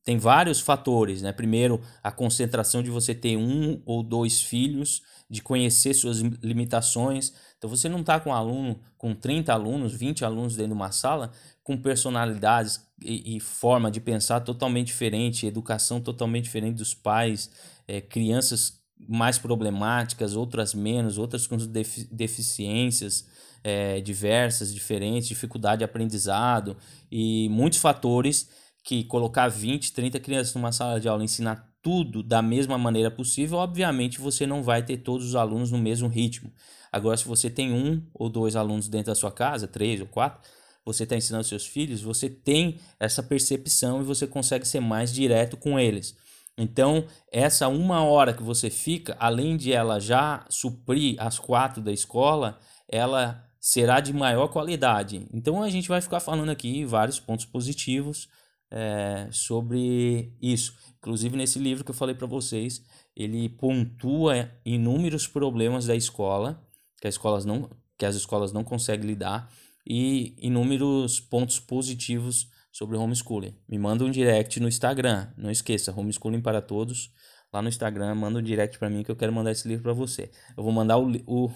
[0.03, 1.31] tem vários fatores, né?
[1.31, 7.33] Primeiro, a concentração de você ter um ou dois filhos, de conhecer suas limitações.
[7.57, 10.91] Então, você não está com um aluno, com 30 alunos, 20 alunos dentro de uma
[10.91, 11.31] sala,
[11.63, 17.51] com personalidades e, e forma de pensar totalmente diferente, educação totalmente diferente dos pais,
[17.87, 23.27] é, crianças mais problemáticas, outras menos, outras com defi deficiências
[23.63, 26.77] é, diversas, diferentes, dificuldade de aprendizado
[27.11, 28.49] e muitos fatores
[28.89, 33.59] que colocar 20, 30 crianças numa sala de aula ensinar tudo da mesma maneira possível,
[33.59, 36.51] obviamente você não vai ter todos os alunos no mesmo ritmo.
[36.91, 40.41] Agora, se você tem um ou dois alunos dentro da sua casa, três ou quatro,
[40.83, 45.55] você está ensinando seus filhos, você tem essa percepção e você consegue ser mais direto
[45.55, 46.17] com eles.
[46.57, 51.91] Então, essa uma hora que você fica, além de ela já suprir as quatro da
[51.91, 55.27] escola, ela será de maior qualidade.
[55.31, 58.27] Então, a gente vai ficar falando aqui vários pontos positivos
[58.71, 60.75] é, sobre isso.
[60.97, 62.83] Inclusive nesse livro que eu falei para vocês,
[63.15, 66.65] ele pontua inúmeros problemas da escola
[66.99, 69.51] que as escolas não que as escolas não conseguem lidar
[69.85, 73.53] e inúmeros pontos positivos sobre homeschooling.
[73.67, 77.11] Me manda um direct no Instagram, não esqueça, homeschooling para todos.
[77.51, 79.93] Lá no Instagram, manda um direct para mim que eu quero mandar esse livro para
[79.93, 80.31] você.
[80.55, 81.51] Eu vou mandar o, o,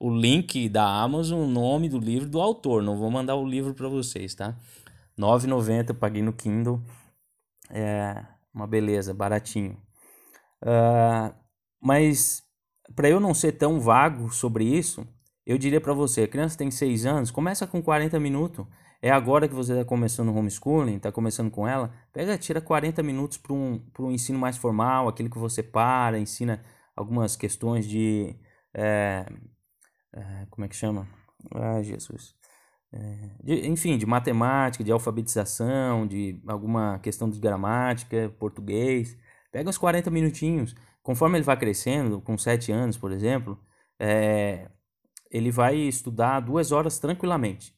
[0.00, 3.74] o link da Amazon, o nome do livro do autor, não vou mandar o livro
[3.74, 4.58] para vocês, tá?
[5.18, 6.82] 9,90 eu paguei no Kindle.
[7.70, 8.24] É
[8.54, 9.76] uma beleza, baratinho.
[10.62, 11.34] Uh,
[11.80, 12.42] mas
[12.94, 15.06] para eu não ser tão vago sobre isso,
[15.44, 18.66] eu diria para você, a criança tem 6 anos, começa com 40 minutos.
[19.02, 23.02] É agora que você está começando o homeschooling, está começando com ela, pega, tira 40
[23.02, 26.64] minutos para um, um ensino mais formal, aquele que você para, ensina
[26.96, 28.34] algumas questões de.
[28.74, 29.26] É,
[30.14, 31.06] é, como é que chama?
[31.54, 32.34] Ah, Jesus.
[32.96, 39.16] É, de, enfim, de matemática, de alfabetização, de alguma questão de gramática, português.
[39.52, 40.74] Pega uns 40 minutinhos.
[41.02, 43.58] Conforme ele vai crescendo, com 7 anos, por exemplo,
[43.98, 44.70] é,
[45.30, 47.74] ele vai estudar duas horas tranquilamente.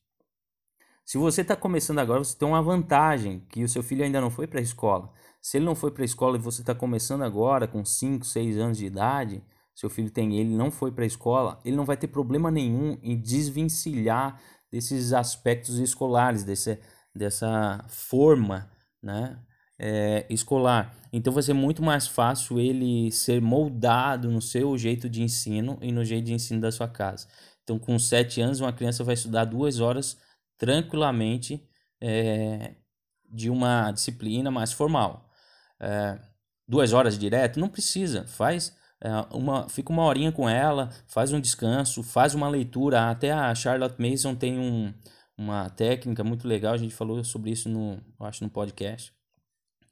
[1.04, 4.30] Se você está começando agora, você tem uma vantagem, que o seu filho ainda não
[4.30, 5.12] foi para a escola.
[5.40, 8.58] Se ele não foi para a escola e você está começando agora, com 5, 6
[8.58, 9.42] anos de idade,
[9.74, 12.98] seu filho tem ele não foi para a escola, ele não vai ter problema nenhum
[13.00, 16.78] em desvencilhar desses aspectos escolares, desse,
[17.14, 18.70] dessa forma
[19.02, 19.38] né,
[19.78, 20.94] é, escolar.
[21.12, 25.90] Então vai ser muito mais fácil ele ser moldado no seu jeito de ensino e
[25.90, 27.26] no jeito de ensino da sua casa.
[27.62, 30.18] Então, com sete anos, uma criança vai estudar duas horas
[30.56, 31.62] tranquilamente
[32.00, 32.76] é,
[33.30, 35.30] de uma disciplina mais formal.
[35.78, 36.18] É,
[36.66, 37.60] duas horas direto?
[37.60, 38.26] Não precisa.
[38.26, 38.74] Faz
[39.32, 43.10] uma, fica uma horinha com ela, faz um descanso, faz uma leitura.
[43.10, 44.92] Até a Charlotte Mason tem um,
[45.36, 49.12] uma técnica muito legal, a gente falou sobre isso no, acho no podcast,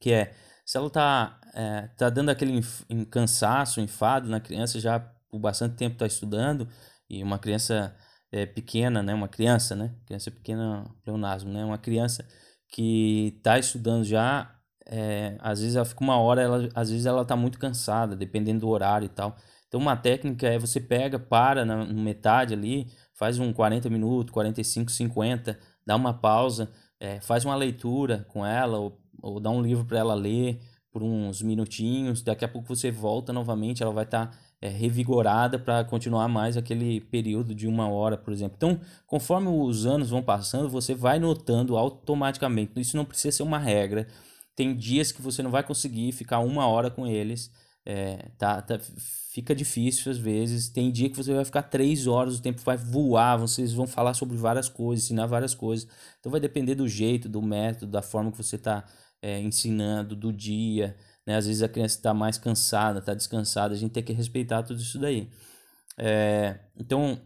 [0.00, 2.60] que é se ela tá, é, tá dando aquele
[3.08, 4.98] cansaço, enfado na criança, já
[5.30, 6.68] por bastante tempo está estudando,
[7.08, 7.96] e uma criança
[8.32, 12.26] é, pequena, né, uma criança, né, criança pequena, pleonasmo, né, uma criança
[12.68, 14.55] que está estudando já
[14.86, 18.60] é, às vezes ela fica uma hora, ela, às vezes ela tá muito cansada, dependendo
[18.60, 19.36] do horário e tal.
[19.68, 24.32] Então uma técnica é você pega, para na, na metade ali, faz um 40 minutos,
[24.32, 26.70] 45, 50, dá uma pausa,
[27.00, 30.60] é, faz uma leitura com ela, ou, ou dá um livro para ela ler
[30.92, 35.58] por uns minutinhos, daqui a pouco você volta novamente, ela vai estar tá, é, revigorada
[35.58, 38.54] para continuar mais aquele período de uma hora, por exemplo.
[38.56, 42.80] Então, conforme os anos vão passando, você vai notando automaticamente.
[42.80, 44.06] Isso não precisa ser uma regra,
[44.56, 47.52] tem dias que você não vai conseguir ficar uma hora com eles.
[47.84, 48.80] É, tá, tá,
[49.30, 50.68] fica difícil às vezes.
[50.70, 54.14] Tem dia que você vai ficar três horas, o tempo vai voar, vocês vão falar
[54.14, 55.86] sobre várias coisas, ensinar várias coisas.
[56.18, 58.84] Então vai depender do jeito, do método, da forma que você está
[59.20, 60.96] é, ensinando, do dia.
[61.26, 61.36] Né?
[61.36, 64.80] Às vezes a criança está mais cansada, está descansada, a gente tem que respeitar tudo
[64.80, 65.28] isso daí.
[65.98, 67.20] É, então,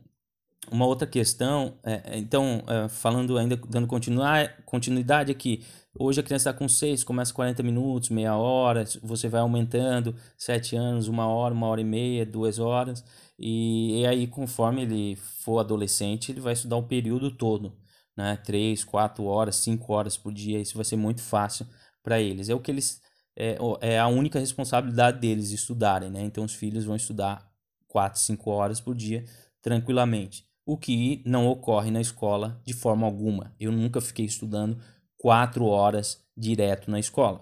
[0.71, 5.65] uma outra questão, é, então, é, falando ainda, dando continuidade aqui,
[5.99, 10.77] hoje a criança está com 6, começa 40 minutos, meia hora, você vai aumentando, 7
[10.77, 13.05] anos, uma hora, uma hora e meia, duas horas,
[13.39, 17.77] e, e aí conforme ele for adolescente, ele vai estudar o período todo,
[18.17, 21.67] né, 3, 4 horas, 5 horas por dia, isso vai ser muito fácil
[22.03, 23.01] para eles, é o que eles,
[23.37, 27.51] é, é a única responsabilidade deles estudarem, né, então os filhos vão estudar
[27.89, 29.25] 4, 5 horas por dia
[29.63, 33.53] tranquilamente o que não ocorre na escola de forma alguma.
[33.59, 34.79] Eu nunca fiquei estudando
[35.21, 37.41] quatro horas direto na escola.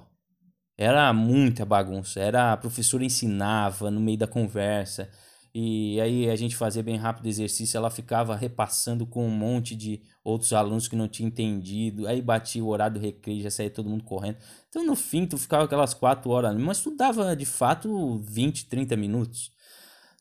[0.76, 2.18] Era muita bagunça.
[2.18, 5.08] Era a professora ensinava no meio da conversa
[5.54, 7.78] e aí a gente fazia bem rápido o exercício.
[7.78, 12.08] Ela ficava repassando com um monte de outros alunos que não tinham entendido.
[12.08, 14.38] Aí batia o horário do recreio, já saía todo mundo correndo.
[14.68, 19.52] Então no fim tu ficava aquelas quatro horas, mas estudava de fato 20, 30 minutos.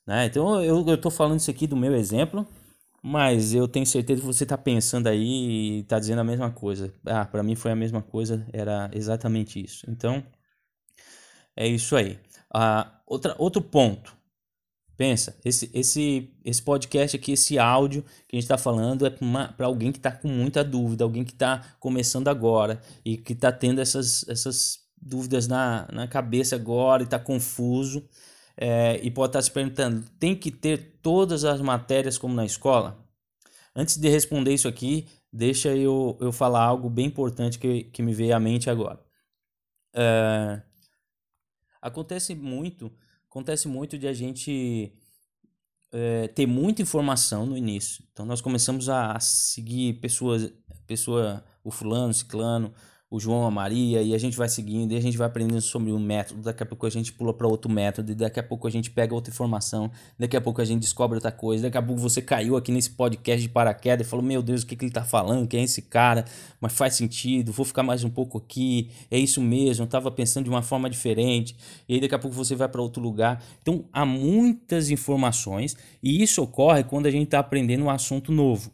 [0.05, 0.27] Né?
[0.27, 2.47] Então eu, eu tô falando isso aqui do meu exemplo
[3.09, 6.93] mas eu tenho certeza que você está pensando aí e está dizendo a mesma coisa.
[7.05, 9.89] Ah, para mim foi a mesma coisa, era exatamente isso.
[9.89, 10.21] Então,
[11.55, 12.19] é isso aí.
[12.53, 14.13] Ah, outra, outro ponto.
[14.97, 19.67] Pensa, esse, esse, esse podcast aqui, esse áudio que a gente está falando é para
[19.67, 23.79] alguém que está com muita dúvida, alguém que está começando agora e que está tendo
[23.79, 28.05] essas, essas dúvidas na, na cabeça agora e está confuso
[28.57, 33.05] é, e pode estar se perguntando: tem que ter todas as matérias como na escola?
[33.75, 38.13] Antes de responder isso aqui, deixa eu, eu falar algo bem importante que, que me
[38.13, 38.99] veio à mente agora.
[39.93, 40.61] É,
[41.79, 42.91] acontece muito,
[43.29, 44.91] acontece muito de a gente
[45.91, 48.03] é, ter muita informação no início.
[48.11, 50.51] Então nós começamos a seguir pessoas,
[50.87, 52.73] pessoa, o fulano, o ciclano,
[53.09, 55.93] o João, a Maria, e a gente vai seguindo, e a gente vai aprendendo sobre
[55.93, 58.67] um método, daqui a pouco a gente pula para outro método, e daqui a pouco
[58.67, 59.89] a gente pega outra informação,
[60.19, 62.89] daqui a pouco a gente descobre outra coisa, daqui a pouco você caiu aqui nesse
[62.89, 65.63] podcast de paraquedas e falou, meu Deus, o que, que ele tá falando, quem é
[65.63, 66.25] esse cara,
[66.59, 70.43] mas faz sentido, vou ficar mais um pouco aqui, é isso mesmo, eu tava pensando
[70.43, 71.55] de uma forma diferente,
[71.87, 73.41] e aí daqui a pouco você vai para outro lugar.
[73.61, 78.69] Então, há muitas informações, e isso ocorre quando a gente está aprendendo um assunto novo.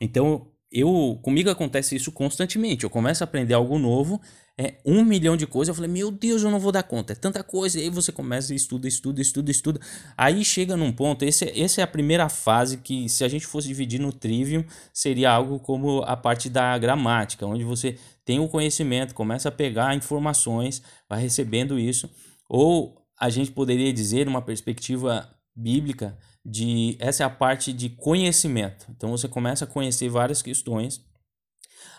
[0.00, 2.84] Então, eu comigo acontece isso constantemente.
[2.84, 4.20] Eu começo a aprender algo novo,
[4.56, 5.68] é um milhão de coisas.
[5.68, 7.12] Eu falei, meu Deus, eu não vou dar conta.
[7.12, 7.78] É tanta coisa.
[7.78, 9.80] E aí você começa a estuda, estuda, estuda, estuda.
[10.16, 11.24] Aí chega num ponto.
[11.24, 15.30] Esse, essa é a primeira fase que, se a gente fosse dividir no trivium, seria
[15.30, 20.82] algo como a parte da gramática, onde você tem o conhecimento, começa a pegar informações,
[21.08, 22.08] vai recebendo isso.
[22.48, 28.86] Ou a gente poderia dizer, uma perspectiva bíblica, de essa é a parte de conhecimento.
[28.90, 31.04] Então você começa a conhecer várias questões.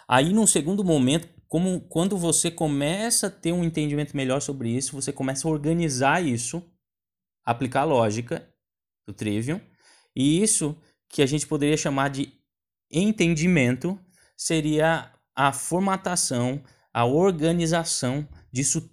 [0.08, 4.94] Aí num segundo momento, como quando você começa a ter um entendimento melhor sobre isso,
[4.94, 6.64] você começa a organizar isso,
[7.46, 8.48] aplicar a lógica
[9.08, 9.62] do Trivium,
[10.16, 10.76] e isso
[11.08, 12.34] que a gente poderia chamar de
[12.92, 14.00] entendimento
[14.36, 18.93] seria a formatação, a organização disso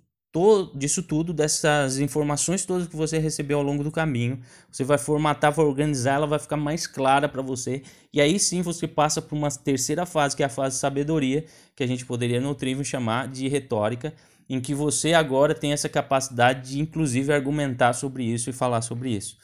[0.74, 4.40] disso tudo, dessas informações todas que você recebeu ao longo do caminho.
[4.70, 7.82] Você vai formatar, vai organizar, ela vai ficar mais clara para você.
[8.12, 11.44] E aí sim você passa para uma terceira fase, que é a fase de sabedoria,
[11.74, 14.14] que a gente poderia no Trivium chamar de retórica,
[14.48, 19.10] em que você agora tem essa capacidade de, inclusive, argumentar sobre isso e falar sobre
[19.10, 19.36] isso.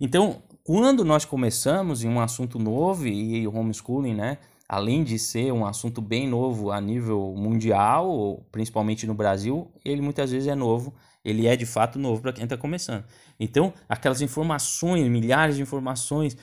[0.00, 4.38] Então, quando nós começamos em um assunto novo, e homeschooling, né?
[4.68, 10.30] Além de ser um assunto bem novo a nível mundial, principalmente no Brasil, ele muitas
[10.30, 13.04] vezes é novo, ele é de fato novo para quem está começando.
[13.40, 16.36] Então, aquelas informações, milhares de informações,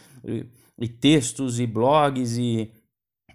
[0.77, 2.71] e, textos, e blogs, e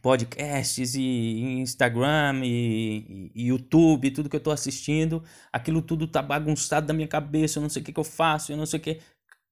[0.02, 5.22] podcasts, e Instagram, e, e YouTube, tudo que eu estou assistindo,
[5.52, 8.50] aquilo tudo está bagunçado na minha cabeça, eu não sei o que, que eu faço,
[8.50, 9.00] eu não sei o que.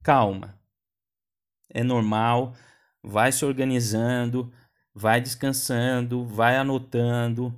[0.03, 0.59] Calma.
[1.71, 2.55] É normal,
[3.03, 4.51] vai se organizando,
[4.99, 7.55] vai descansando, vai anotando,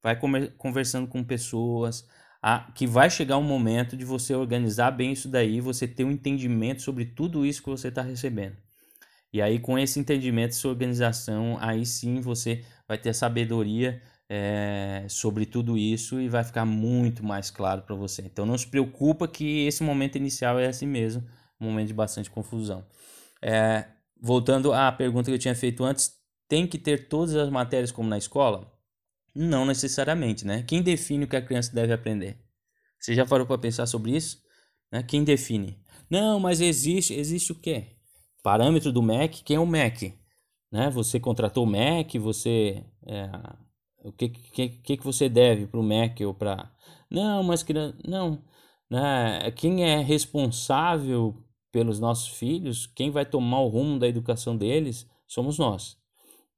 [0.00, 0.16] vai
[0.56, 2.08] conversando com pessoas,
[2.40, 6.12] a, que vai chegar um momento de você organizar bem isso daí, você ter um
[6.12, 8.56] entendimento sobre tudo isso que você está recebendo.
[9.32, 15.44] E aí, com esse entendimento, essa organização, aí sim você vai ter sabedoria é, sobre
[15.44, 18.22] tudo isso e vai ficar muito mais claro para você.
[18.22, 21.26] Então, não se preocupa que esse momento inicial é assim mesmo,
[21.60, 22.86] um momento de bastante confusão.
[23.40, 23.86] É,
[24.20, 26.21] voltando à pergunta que eu tinha feito antes,
[26.52, 28.70] tem que ter todas as matérias como na escola?
[29.34, 30.62] Não necessariamente, né?
[30.64, 32.36] Quem define o que a criança deve aprender?
[33.00, 34.38] Você já parou para pensar sobre isso?
[34.92, 35.02] Né?
[35.02, 35.82] Quem define?
[36.10, 37.96] Não, mas existe, existe o quê?
[38.42, 40.12] Parâmetro do MEC, quem é o MEC?
[40.70, 40.90] Né?
[40.90, 43.30] Você contratou o MEC, você é,
[44.04, 46.70] o que, que, que, você deve para o MEC ou para...
[47.10, 47.72] Não, mas que
[48.06, 48.44] não,
[48.90, 49.50] né?
[49.52, 51.34] quem é responsável
[51.72, 56.01] pelos nossos filhos, quem vai tomar o rumo da educação deles somos nós.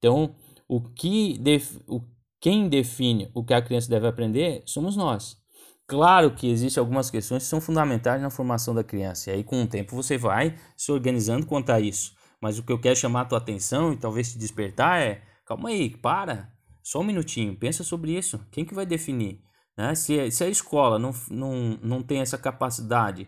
[0.05, 0.35] Então,
[0.69, 2.03] o que def, o,
[2.39, 5.39] quem define o que a criança deve aprender somos nós.
[5.87, 9.63] Claro que existem algumas questões que são fundamentais na formação da criança, e aí com
[9.63, 12.13] o tempo você vai se organizando quanto a isso.
[12.39, 15.71] Mas o que eu quero chamar a tua atenção e talvez te despertar é, calma
[15.71, 16.53] aí, para,
[16.83, 18.39] só um minutinho, pensa sobre isso.
[18.53, 19.41] Quem que vai definir?
[19.75, 19.95] Né?
[19.95, 23.27] Se, se a escola não, não, não tem essa capacidade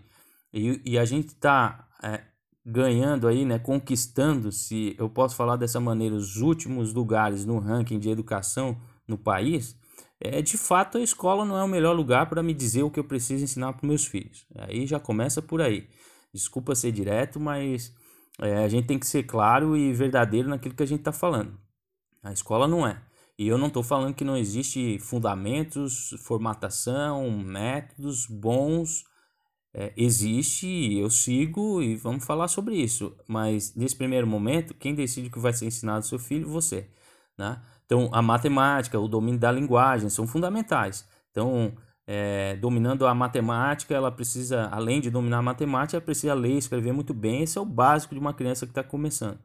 [0.52, 2.22] e, e a gente está é,
[2.68, 8.00] ganhando aí, né, conquistando, se eu posso falar dessa maneira, os últimos lugares no ranking
[8.00, 9.78] de educação no país,
[10.18, 12.98] é, de fato a escola não é o melhor lugar para me dizer o que
[12.98, 14.44] eu preciso ensinar para meus filhos.
[14.56, 15.88] Aí já começa por aí.
[16.34, 17.94] Desculpa ser direto, mas
[18.40, 21.56] é, a gente tem que ser claro e verdadeiro naquilo que a gente está falando.
[22.20, 23.00] A escola não é.
[23.38, 29.04] E eu não estou falando que não existe fundamentos, formatação, métodos bons.
[29.78, 33.14] É, existe, eu sigo e vamos falar sobre isso.
[33.28, 36.48] Mas nesse primeiro momento, quem decide o que vai ser ensinado ao seu filho?
[36.48, 36.88] Você.
[37.36, 37.60] Né?
[37.84, 41.06] Então, a matemática, o domínio da linguagem são fundamentais.
[41.30, 41.74] Então,
[42.06, 46.92] é, dominando a matemática, ela precisa, além de dominar a matemática, ela precisa ler escrever
[46.92, 47.42] muito bem.
[47.42, 49.38] Esse é o básico de uma criança que está começando.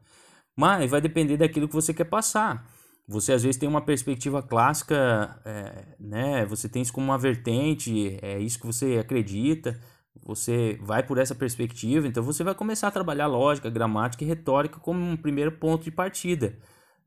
[0.56, 2.66] Mas vai depender daquilo que você quer passar.
[3.06, 6.46] Você às vezes tem uma perspectiva clássica, é, né?
[6.46, 9.78] Você tem isso como uma vertente, é isso que você acredita.
[10.24, 14.78] Você vai por essa perspectiva, então você vai começar a trabalhar lógica, gramática e retórica
[14.78, 16.56] como um primeiro ponto de partida.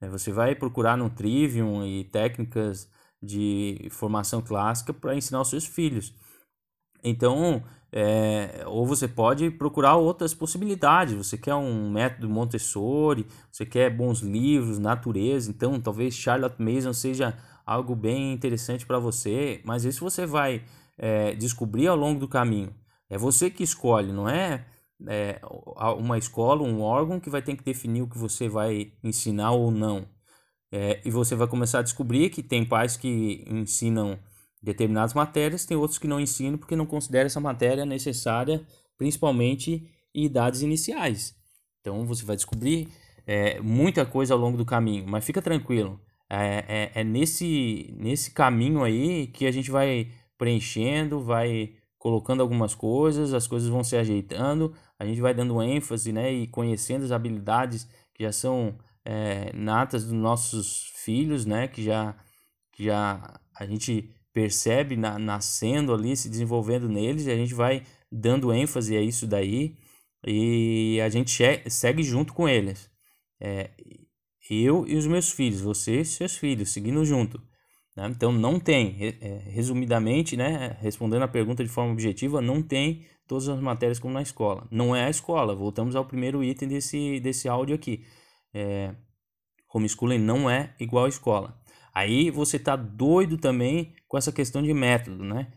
[0.02, 2.90] É, você vai procurar no Trivium e técnicas
[3.22, 6.14] de formação clássica para ensinar os seus filhos.
[7.04, 11.14] Então, é, ou você pode procurar outras possibilidades.
[11.14, 15.50] Você quer um método Montessori, você quer bons livros, natureza.
[15.50, 19.62] Então, talvez Charlotte Mason seja algo bem interessante para você.
[19.64, 20.64] Mas isso você vai
[20.98, 22.74] é, descobrir ao longo do caminho.
[23.10, 24.66] É você que escolhe, não é
[25.08, 25.40] é,
[25.98, 29.72] uma escola, um órgão que vai ter que definir o que você vai ensinar ou
[29.72, 30.08] não.
[30.72, 34.18] É, e você vai começar a descobrir que tem pais que ensinam
[34.62, 38.66] determinadas matérias, tem outros que não ensinam porque não consideram essa matéria necessária,
[38.98, 41.36] principalmente em idades iniciais.
[41.82, 42.90] Então você vai descobrir
[43.28, 46.00] é, muita coisa ao longo do caminho, mas fica tranquilo.
[46.30, 51.74] É, é, é nesse, nesse caminho aí que a gente vai preenchendo, vai
[52.06, 56.46] colocando algumas coisas, as coisas vão se ajeitando, a gente vai dando ênfase, né, e
[56.46, 62.16] conhecendo as habilidades que já são é, natas dos nossos filhos, né, que já,
[62.72, 67.82] que já a gente percebe na, nascendo ali, se desenvolvendo neles, e a gente vai
[68.12, 69.76] dando ênfase a isso daí,
[70.28, 71.36] e a gente
[71.68, 72.88] segue junto com eles.
[73.42, 73.72] É,
[74.48, 77.42] eu e os meus filhos, você e seus filhos, seguindo junto.
[77.96, 78.08] Né?
[78.10, 83.48] Então não tem, é, resumidamente, né, respondendo a pergunta de forma objetiva, não tem todas
[83.48, 84.68] as matérias como na escola.
[84.70, 88.06] Não é a escola, voltamos ao primeiro item desse, desse áudio aqui.
[88.54, 88.94] É,
[89.74, 91.60] homeschooling não é igual à escola.
[91.94, 95.54] Aí você tá doido também com essa questão de método, né?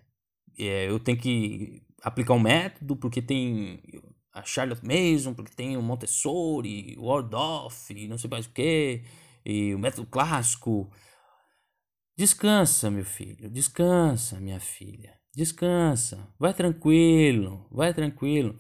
[0.59, 3.81] É, eu tenho que aplicar um método porque tem
[4.33, 9.03] a Charlotte Mason, porque tem o Montessori, o Waldorf, não sei mais o que,
[9.45, 10.91] e o método clássico.
[12.19, 18.57] Descansa, meu filho, descansa, minha filha, descansa, vai tranquilo, vai tranquilo.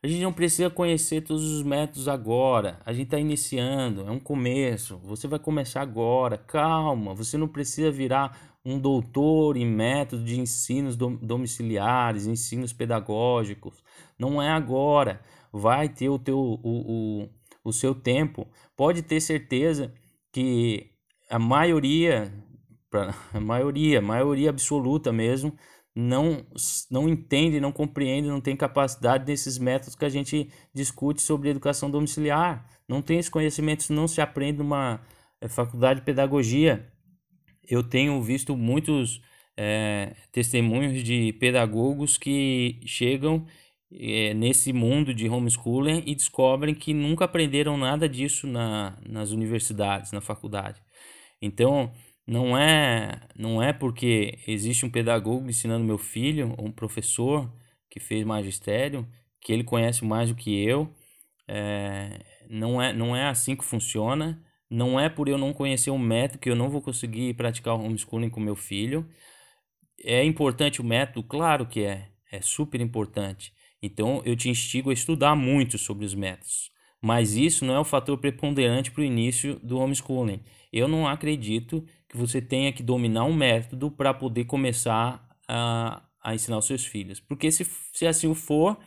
[0.00, 4.20] A gente não precisa conhecer todos os métodos agora, a gente está iniciando, é um
[4.20, 10.38] começo, você vai começar agora, calma, você não precisa virar um doutor em método de
[10.38, 13.82] ensinos domiciliares, ensinos pedagógicos,
[14.16, 15.20] não é agora,
[15.52, 17.28] vai ter o, teu, o, o,
[17.64, 18.46] o seu tempo,
[18.76, 19.92] pode ter certeza
[20.32, 20.92] que
[21.28, 22.32] a maioria
[22.90, 25.56] pra, a maioria, maioria absoluta mesmo,
[25.94, 26.44] não,
[26.90, 31.90] não entende, não compreende, não tem capacidade desses métodos que a gente discute sobre educação
[31.90, 32.66] domiciliar.
[32.88, 35.00] Não tem esse conhecimento, isso não se aprende numa
[35.40, 36.92] é, faculdade de pedagogia.
[37.68, 39.20] Eu tenho visto muitos
[39.56, 43.46] é, testemunhos de pedagogos que chegam
[43.92, 50.12] é, nesse mundo de homeschooling e descobrem que nunca aprenderam nada disso na, nas universidades,
[50.12, 50.80] na faculdade.
[51.42, 51.92] Então,
[52.30, 57.52] não é, não é porque existe um pedagogo ensinando meu filho, um professor
[57.90, 59.04] que fez magistério,
[59.40, 60.94] que ele conhece mais do que eu.
[61.48, 64.40] É, não, é, não é assim que funciona.
[64.70, 67.82] Não é por eu não conhecer um método que eu não vou conseguir praticar o
[67.84, 69.10] homeschooling com meu filho.
[70.04, 71.24] É importante o método?
[71.26, 72.10] Claro que é.
[72.30, 73.52] É super importante.
[73.82, 76.70] Então eu te instigo a estudar muito sobre os métodos.
[77.00, 80.40] Mas isso não é o fator preponderante para o início do homeschooling.
[80.72, 86.34] Eu não acredito que você tenha que dominar um método para poder começar a, a
[86.34, 87.18] ensinar os seus filhos.
[87.20, 88.78] Porque se, se assim for,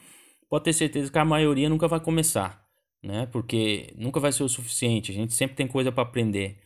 [0.49, 2.63] pode ter certeza que a maioria nunca vai começar,
[3.01, 3.25] né?
[3.31, 5.11] Porque nunca vai ser o suficiente.
[5.11, 6.59] A gente sempre tem coisa para aprender.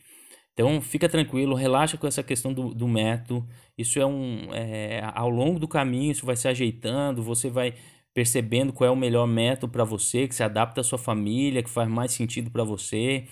[0.54, 3.48] Então fica tranquilo, relaxa com essa questão do, do método.
[3.78, 4.54] Isso é um.
[4.54, 7.76] É, ao longo do caminho, isso vai se ajeitando, você vai
[8.18, 11.70] percebendo qual é o melhor método para você, que se adapta à sua família, que
[11.70, 13.28] faz mais sentido para você.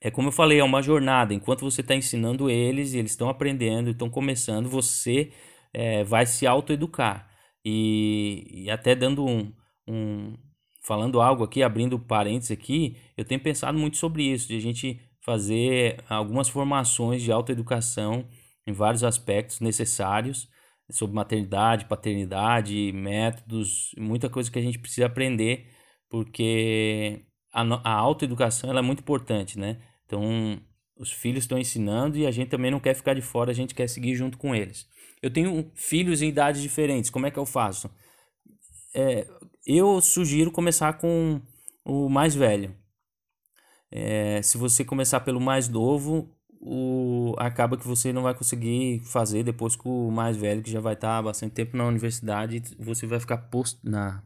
[0.00, 1.32] É como eu falei, é uma jornada.
[1.32, 5.30] Enquanto você está ensinando eles, e eles estão aprendendo, estão começando, você
[5.72, 7.30] é, vai se autoeducar.
[7.64, 9.52] E, e até dando um,
[9.86, 10.36] um.
[10.82, 15.00] Falando algo aqui, abrindo parênteses aqui, eu tenho pensado muito sobre isso, de a gente
[15.20, 18.26] fazer algumas formações de autoeducação
[18.66, 20.48] em vários aspectos necessários
[20.90, 25.66] sobre maternidade, paternidade, métodos, muita coisa que a gente precisa aprender,
[26.08, 29.78] porque a, a autoeducação é muito importante, né?
[30.06, 30.60] Então,
[30.96, 33.74] os filhos estão ensinando e a gente também não quer ficar de fora, a gente
[33.74, 34.86] quer seguir junto com eles.
[35.22, 37.90] Eu tenho filhos em idades diferentes, como é que eu faço?
[38.94, 39.26] É,
[39.66, 41.40] eu sugiro começar com
[41.84, 42.74] o mais velho.
[43.90, 49.42] É, se você começar pelo mais novo, o, acaba que você não vai conseguir fazer
[49.42, 53.18] depois com o mais velho, que já vai estar bastante tempo na universidade, você vai
[53.18, 54.22] ficar post, na,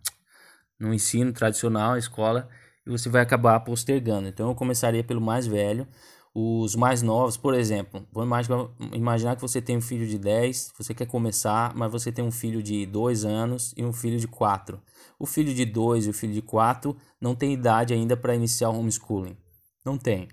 [0.79, 2.49] no ensino tradicional, escola,
[2.85, 4.29] e você vai acabar postergando.
[4.29, 5.87] Então eu começaria pelo mais velho.
[6.37, 8.49] Os mais novos, por exemplo, vamos
[8.93, 12.33] imaginar que você tem um filho de 10, você quer começar, mas você tem um
[12.33, 14.83] filho de 2 anos e um filho de 4.
[15.17, 18.71] O filho de 2 e o filho de 4 não tem idade ainda para iniciar
[18.71, 19.37] o homeschooling.
[19.85, 20.27] Não tem.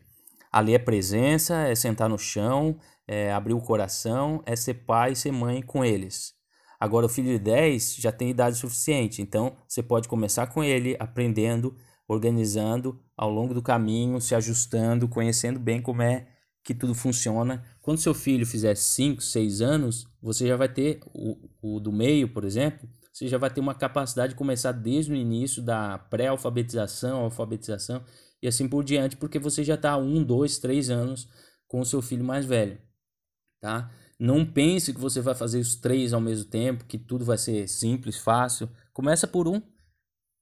[0.52, 2.78] Ali é presença, é sentar no chão,
[3.08, 6.34] é abrir o coração, é ser pai e ser mãe com eles.
[6.80, 10.97] Agora, o filho de 10 já tem idade suficiente, então você pode começar com ele
[10.99, 11.76] aprendendo,
[12.08, 16.28] organizando ao longo do caminho, se ajustando, conhecendo bem como é
[16.64, 17.64] que tudo funciona.
[17.82, 22.28] Quando seu filho fizer 5, 6 anos, você já vai ter o, o do meio,
[22.28, 27.22] por exemplo, você já vai ter uma capacidade de começar desde o início da pré-alfabetização,
[27.22, 28.04] alfabetização
[28.42, 31.28] e assim por diante, porque você já está um, dois, três anos
[31.68, 32.78] com o seu filho mais velho,
[33.62, 33.92] tá?
[34.20, 37.68] Não pense que você vai fazer os três ao mesmo tempo, que tudo vai ser
[37.68, 38.70] simples, fácil.
[38.94, 39.62] Começa por um,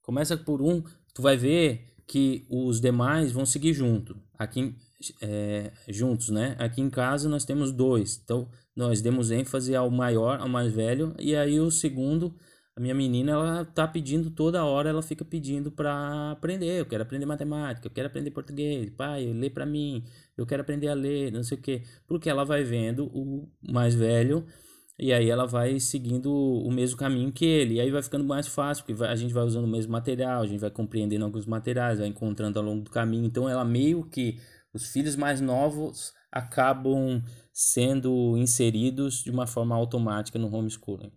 [0.01, 0.83] começa por um,
[1.13, 4.75] tu vai ver que os demais vão seguir junto, aqui
[5.21, 6.55] é, juntos, né?
[6.59, 11.15] Aqui em casa nós temos dois, então nós demos ênfase ao maior, ao mais velho,
[11.19, 12.35] e aí o segundo
[12.79, 16.79] a minha menina, ela tá pedindo toda hora, ela fica pedindo para aprender.
[16.79, 20.05] Eu quero aprender matemática, eu quero aprender português, pai, lê para mim,
[20.37, 21.83] eu quero aprender a ler, não sei o quê.
[22.07, 24.45] Porque ela vai vendo o mais velho
[24.97, 27.75] e aí ela vai seguindo o mesmo caminho que ele.
[27.75, 30.47] E aí vai ficando mais fácil, porque a gente vai usando o mesmo material, a
[30.47, 33.25] gente vai compreendendo alguns materiais, vai encontrando ao longo do caminho.
[33.25, 34.39] Então ela meio que
[34.73, 37.21] os filhos mais novos acabam
[37.51, 41.11] sendo inseridos de uma forma automática no homeschooling.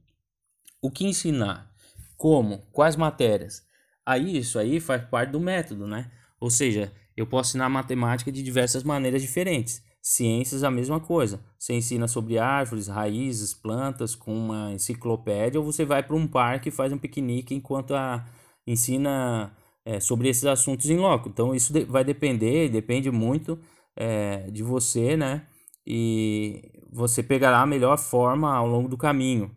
[0.85, 1.71] O que ensinar?
[2.17, 2.59] Como?
[2.73, 3.63] Quais matérias?
[4.05, 6.11] Aí isso aí faz parte do método, né?
[6.41, 9.81] Ou seja, eu posso ensinar matemática de diversas maneiras diferentes.
[10.03, 11.41] Ciências a mesma coisa.
[11.57, 16.69] Você ensina sobre árvores, raízes, plantas com uma enciclopédia ou você vai para um parque
[16.69, 18.27] e faz um piquenique enquanto a
[18.67, 21.29] ensina é, sobre esses assuntos em loco.
[21.29, 23.57] Então isso vai depender, depende muito
[23.95, 25.47] é, de você, né?
[25.87, 29.49] E você pegará a melhor forma ao longo do caminho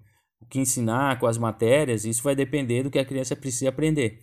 [0.46, 4.22] o que ensinar com as matérias, isso vai depender do que a criança precisa aprender.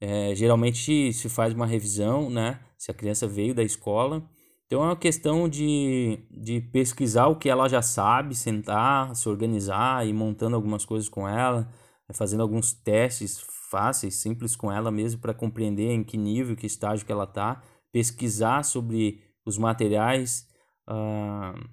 [0.00, 2.60] É, geralmente se faz uma revisão, né?
[2.78, 4.28] Se a criança veio da escola.
[4.66, 10.06] Então é uma questão de, de pesquisar o que ela já sabe, sentar, se organizar
[10.06, 11.70] e montando algumas coisas com ela,
[12.12, 17.04] fazendo alguns testes fáceis, simples com ela mesmo para compreender em que nível, que estágio
[17.04, 17.62] que ela está,
[17.92, 20.48] pesquisar sobre os materiais
[20.88, 21.68] uh,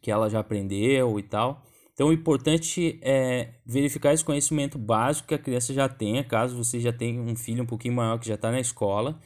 [0.00, 1.62] que ela já aprendeu e tal.
[1.96, 6.78] Então, o importante é verificar esse conhecimento básico que a criança já tenha, caso você
[6.78, 9.18] já tenha um filho um pouquinho maior que já está na escola,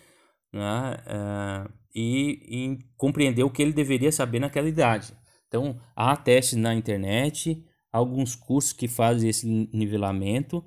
[0.53, 0.97] né?
[1.05, 5.13] Uh, e, e, compreender o que ele deveria saber naquela idade.
[5.49, 7.61] Então, há testes na internet,
[7.91, 10.65] alguns cursos que fazem esse nivelamento.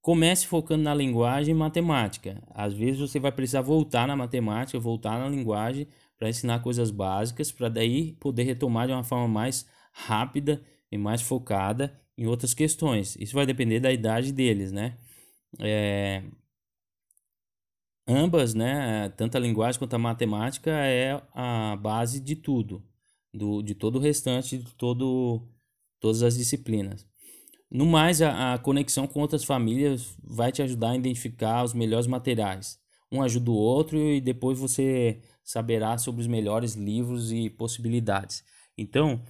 [0.00, 2.42] Comece focando na linguagem e matemática.
[2.50, 5.86] Às vezes você vai precisar voltar na matemática, voltar na linguagem
[6.18, 10.60] para ensinar coisas básicas, para daí poder retomar de uma forma mais rápida
[10.90, 13.16] e mais focada em outras questões.
[13.20, 14.96] Isso vai depender da idade deles, né?
[15.60, 16.22] É...
[18.08, 22.80] Ambas, né, tanto a linguagem quanto a matemática é a base de tudo,
[23.34, 25.42] do, de todo o restante, de todo,
[25.98, 27.04] todas as disciplinas.
[27.68, 32.06] No mais, a, a conexão com outras famílias vai te ajudar a identificar os melhores
[32.06, 32.78] materiais.
[33.10, 38.44] Um ajuda o outro e depois você saberá sobre os melhores livros e possibilidades.
[38.78, 39.20] Então,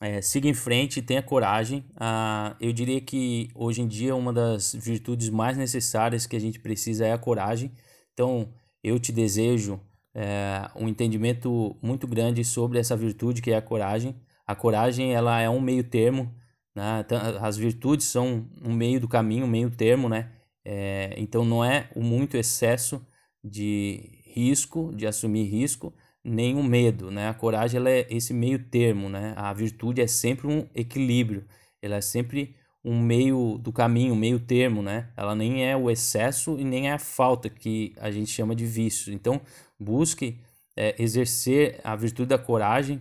[0.00, 1.84] é, siga em frente, tenha coragem.
[1.96, 6.58] Ah, eu diria que hoje em dia uma das virtudes mais necessárias que a gente
[6.58, 7.70] precisa é a coragem.
[8.14, 8.48] Então,
[8.82, 9.78] eu te desejo
[10.14, 14.16] é, um entendimento muito grande sobre essa virtude que é a coragem.
[14.46, 16.34] A coragem ela é um meio termo,
[16.74, 17.04] né?
[17.40, 20.32] as virtudes são um meio do caminho, um meio termo, né?
[20.64, 23.04] É, então não é o muito excesso
[23.42, 25.92] de risco, de assumir risco,
[26.24, 27.28] nem o medo, né?
[27.28, 29.32] A coragem ela é esse meio termo, né?
[29.36, 31.44] A virtude é sempre um equilíbrio,
[31.80, 32.54] ela é sempre
[32.84, 35.10] um meio do caminho, um meio termo, né?
[35.16, 38.64] Ela nem é o excesso e nem é a falta que a gente chama de
[38.64, 39.12] vício.
[39.12, 39.40] Então,
[39.78, 40.38] busque
[40.76, 43.00] é, exercer a virtude da coragem,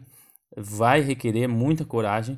[0.55, 2.37] vai requerer muita coragem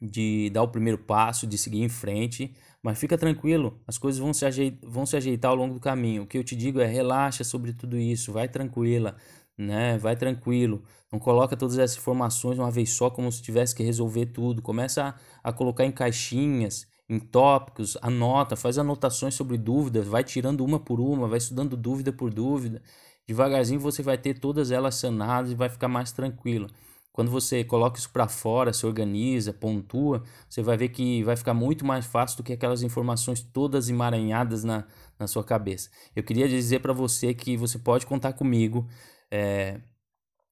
[0.00, 4.32] de dar o primeiro passo, de seguir em frente, mas fica tranquilo, as coisas vão
[4.32, 6.22] se, ajeitar, vão se ajeitar ao longo do caminho.
[6.22, 9.16] O que eu te digo é relaxa sobre tudo isso, vai tranquila,
[9.60, 9.98] né?
[9.98, 10.82] Vai tranquilo.
[11.12, 14.62] Não coloca todas essas informações uma vez só como se tivesse que resolver tudo.
[14.62, 20.64] Começa a, a colocar em caixinhas, em tópicos, anota, faz anotações sobre dúvidas, vai tirando
[20.64, 22.80] uma por uma, vai estudando dúvida por dúvida.
[23.26, 26.68] Devagarzinho você vai ter todas elas sanadas e vai ficar mais tranquilo.
[27.12, 31.52] Quando você coloca isso para fora, se organiza, pontua, você vai ver que vai ficar
[31.52, 34.84] muito mais fácil do que aquelas informações todas emaranhadas na,
[35.18, 35.90] na sua cabeça.
[36.14, 38.88] Eu queria dizer para você que você pode contar comigo.
[39.30, 39.80] É,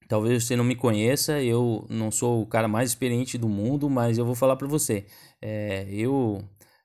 [0.08, 4.18] talvez você não me conheça, eu não sou o cara mais experiente do mundo, mas
[4.18, 5.06] eu vou falar para você.
[5.40, 6.42] É, eu,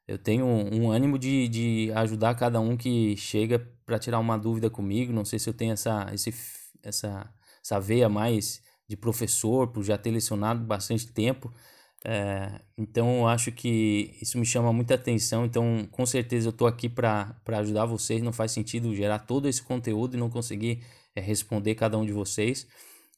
[0.07, 4.69] eu tenho um, ânimo de, de ajudar cada um que chega para tirar uma dúvida
[4.69, 5.13] comigo.
[5.13, 6.33] Não sei se eu tenho essa, esse,
[6.83, 7.33] essa,
[7.63, 11.53] essa veia mais de professor, por já ter lecionado bastante tempo.
[12.05, 15.45] É, então, eu acho que isso me chama muita atenção.
[15.45, 18.21] Então, com certeza, eu estou aqui para ajudar vocês.
[18.21, 20.83] Não faz sentido gerar todo esse conteúdo e não conseguir
[21.15, 22.67] é, responder cada um de vocês.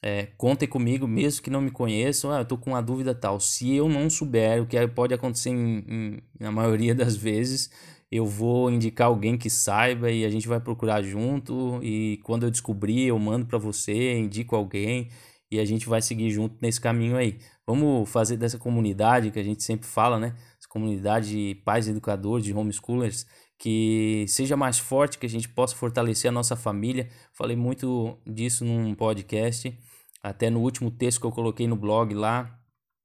[0.02, 2.32] É, contem comigo, mesmo que não me conheçam.
[2.32, 3.40] Ah, eu estou com uma dúvida tal.
[3.40, 7.70] Se eu não souber, o que pode acontecer em, em, na maioria das vezes,
[8.12, 11.80] eu vou indicar alguém que saiba e a gente vai procurar junto.
[11.84, 15.10] E quando eu descobrir, eu mando para você, indico alguém
[15.52, 17.38] e a gente vai seguir junto nesse caminho aí.
[17.66, 20.36] Vamos fazer dessa comunidade que a gente sempre fala, né?
[20.60, 23.26] Essa comunidade de pais educadores, de homeschoolers,
[23.58, 27.10] que seja mais forte, que a gente possa fortalecer a nossa família.
[27.34, 29.78] Falei muito disso num podcast,
[30.22, 32.60] até no último texto que eu coloquei no blog lá,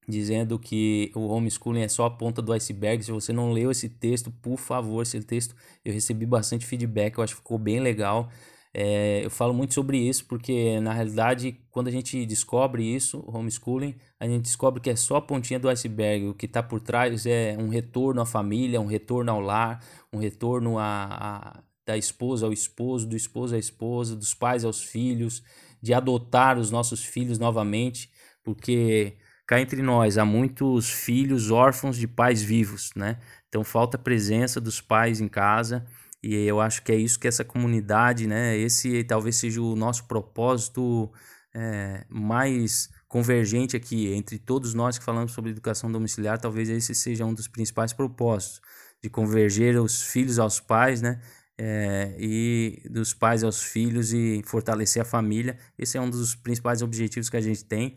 [0.08, 3.02] dizendo que o homeschooling é só a ponta do iceberg.
[3.04, 7.24] Se você não leu esse texto, por favor, esse texto eu recebi bastante feedback, eu
[7.24, 8.28] acho que ficou bem legal.
[8.72, 13.96] É, eu falo muito sobre isso porque, na realidade, quando a gente descobre isso, homeschooling,
[14.18, 16.26] a gente descobre que é só a pontinha do iceberg.
[16.28, 20.18] O que está por trás é um retorno à família, um retorno ao lar, um
[20.18, 25.42] retorno a, a, da esposa ao esposo, do esposo à esposa, dos pais aos filhos,
[25.82, 28.10] de adotar os nossos filhos novamente,
[28.44, 29.16] porque
[29.46, 33.18] cá entre nós há muitos filhos órfãos de pais vivos, né?
[33.48, 35.84] Então falta a presença dos pais em casa
[36.22, 38.56] e eu acho que é isso que essa comunidade, né?
[38.56, 41.10] Esse talvez seja o nosso propósito
[41.54, 46.38] é, mais convergente aqui entre todos nós que falamos sobre educação domiciliar.
[46.38, 48.60] Talvez esse seja um dos principais propósitos
[49.02, 51.20] de converger os filhos aos pais, né?
[51.56, 55.58] É, e dos pais aos filhos e fortalecer a família.
[55.78, 57.96] Esse é um dos principais objetivos que a gente tem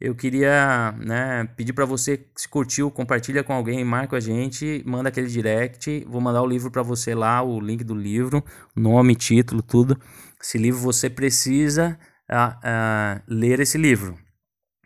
[0.00, 5.08] eu queria né, pedir para você, se curtiu, compartilha com alguém, marca a gente, manda
[5.08, 6.04] aquele direct.
[6.08, 9.98] Vou mandar o livro para você lá, o link do livro, nome, título, tudo.
[10.40, 11.98] Esse livro você precisa
[12.30, 14.18] uh, uh, ler esse livro.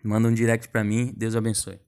[0.04, 1.12] Manda um direct para mim.
[1.16, 1.80] Deus abençoe.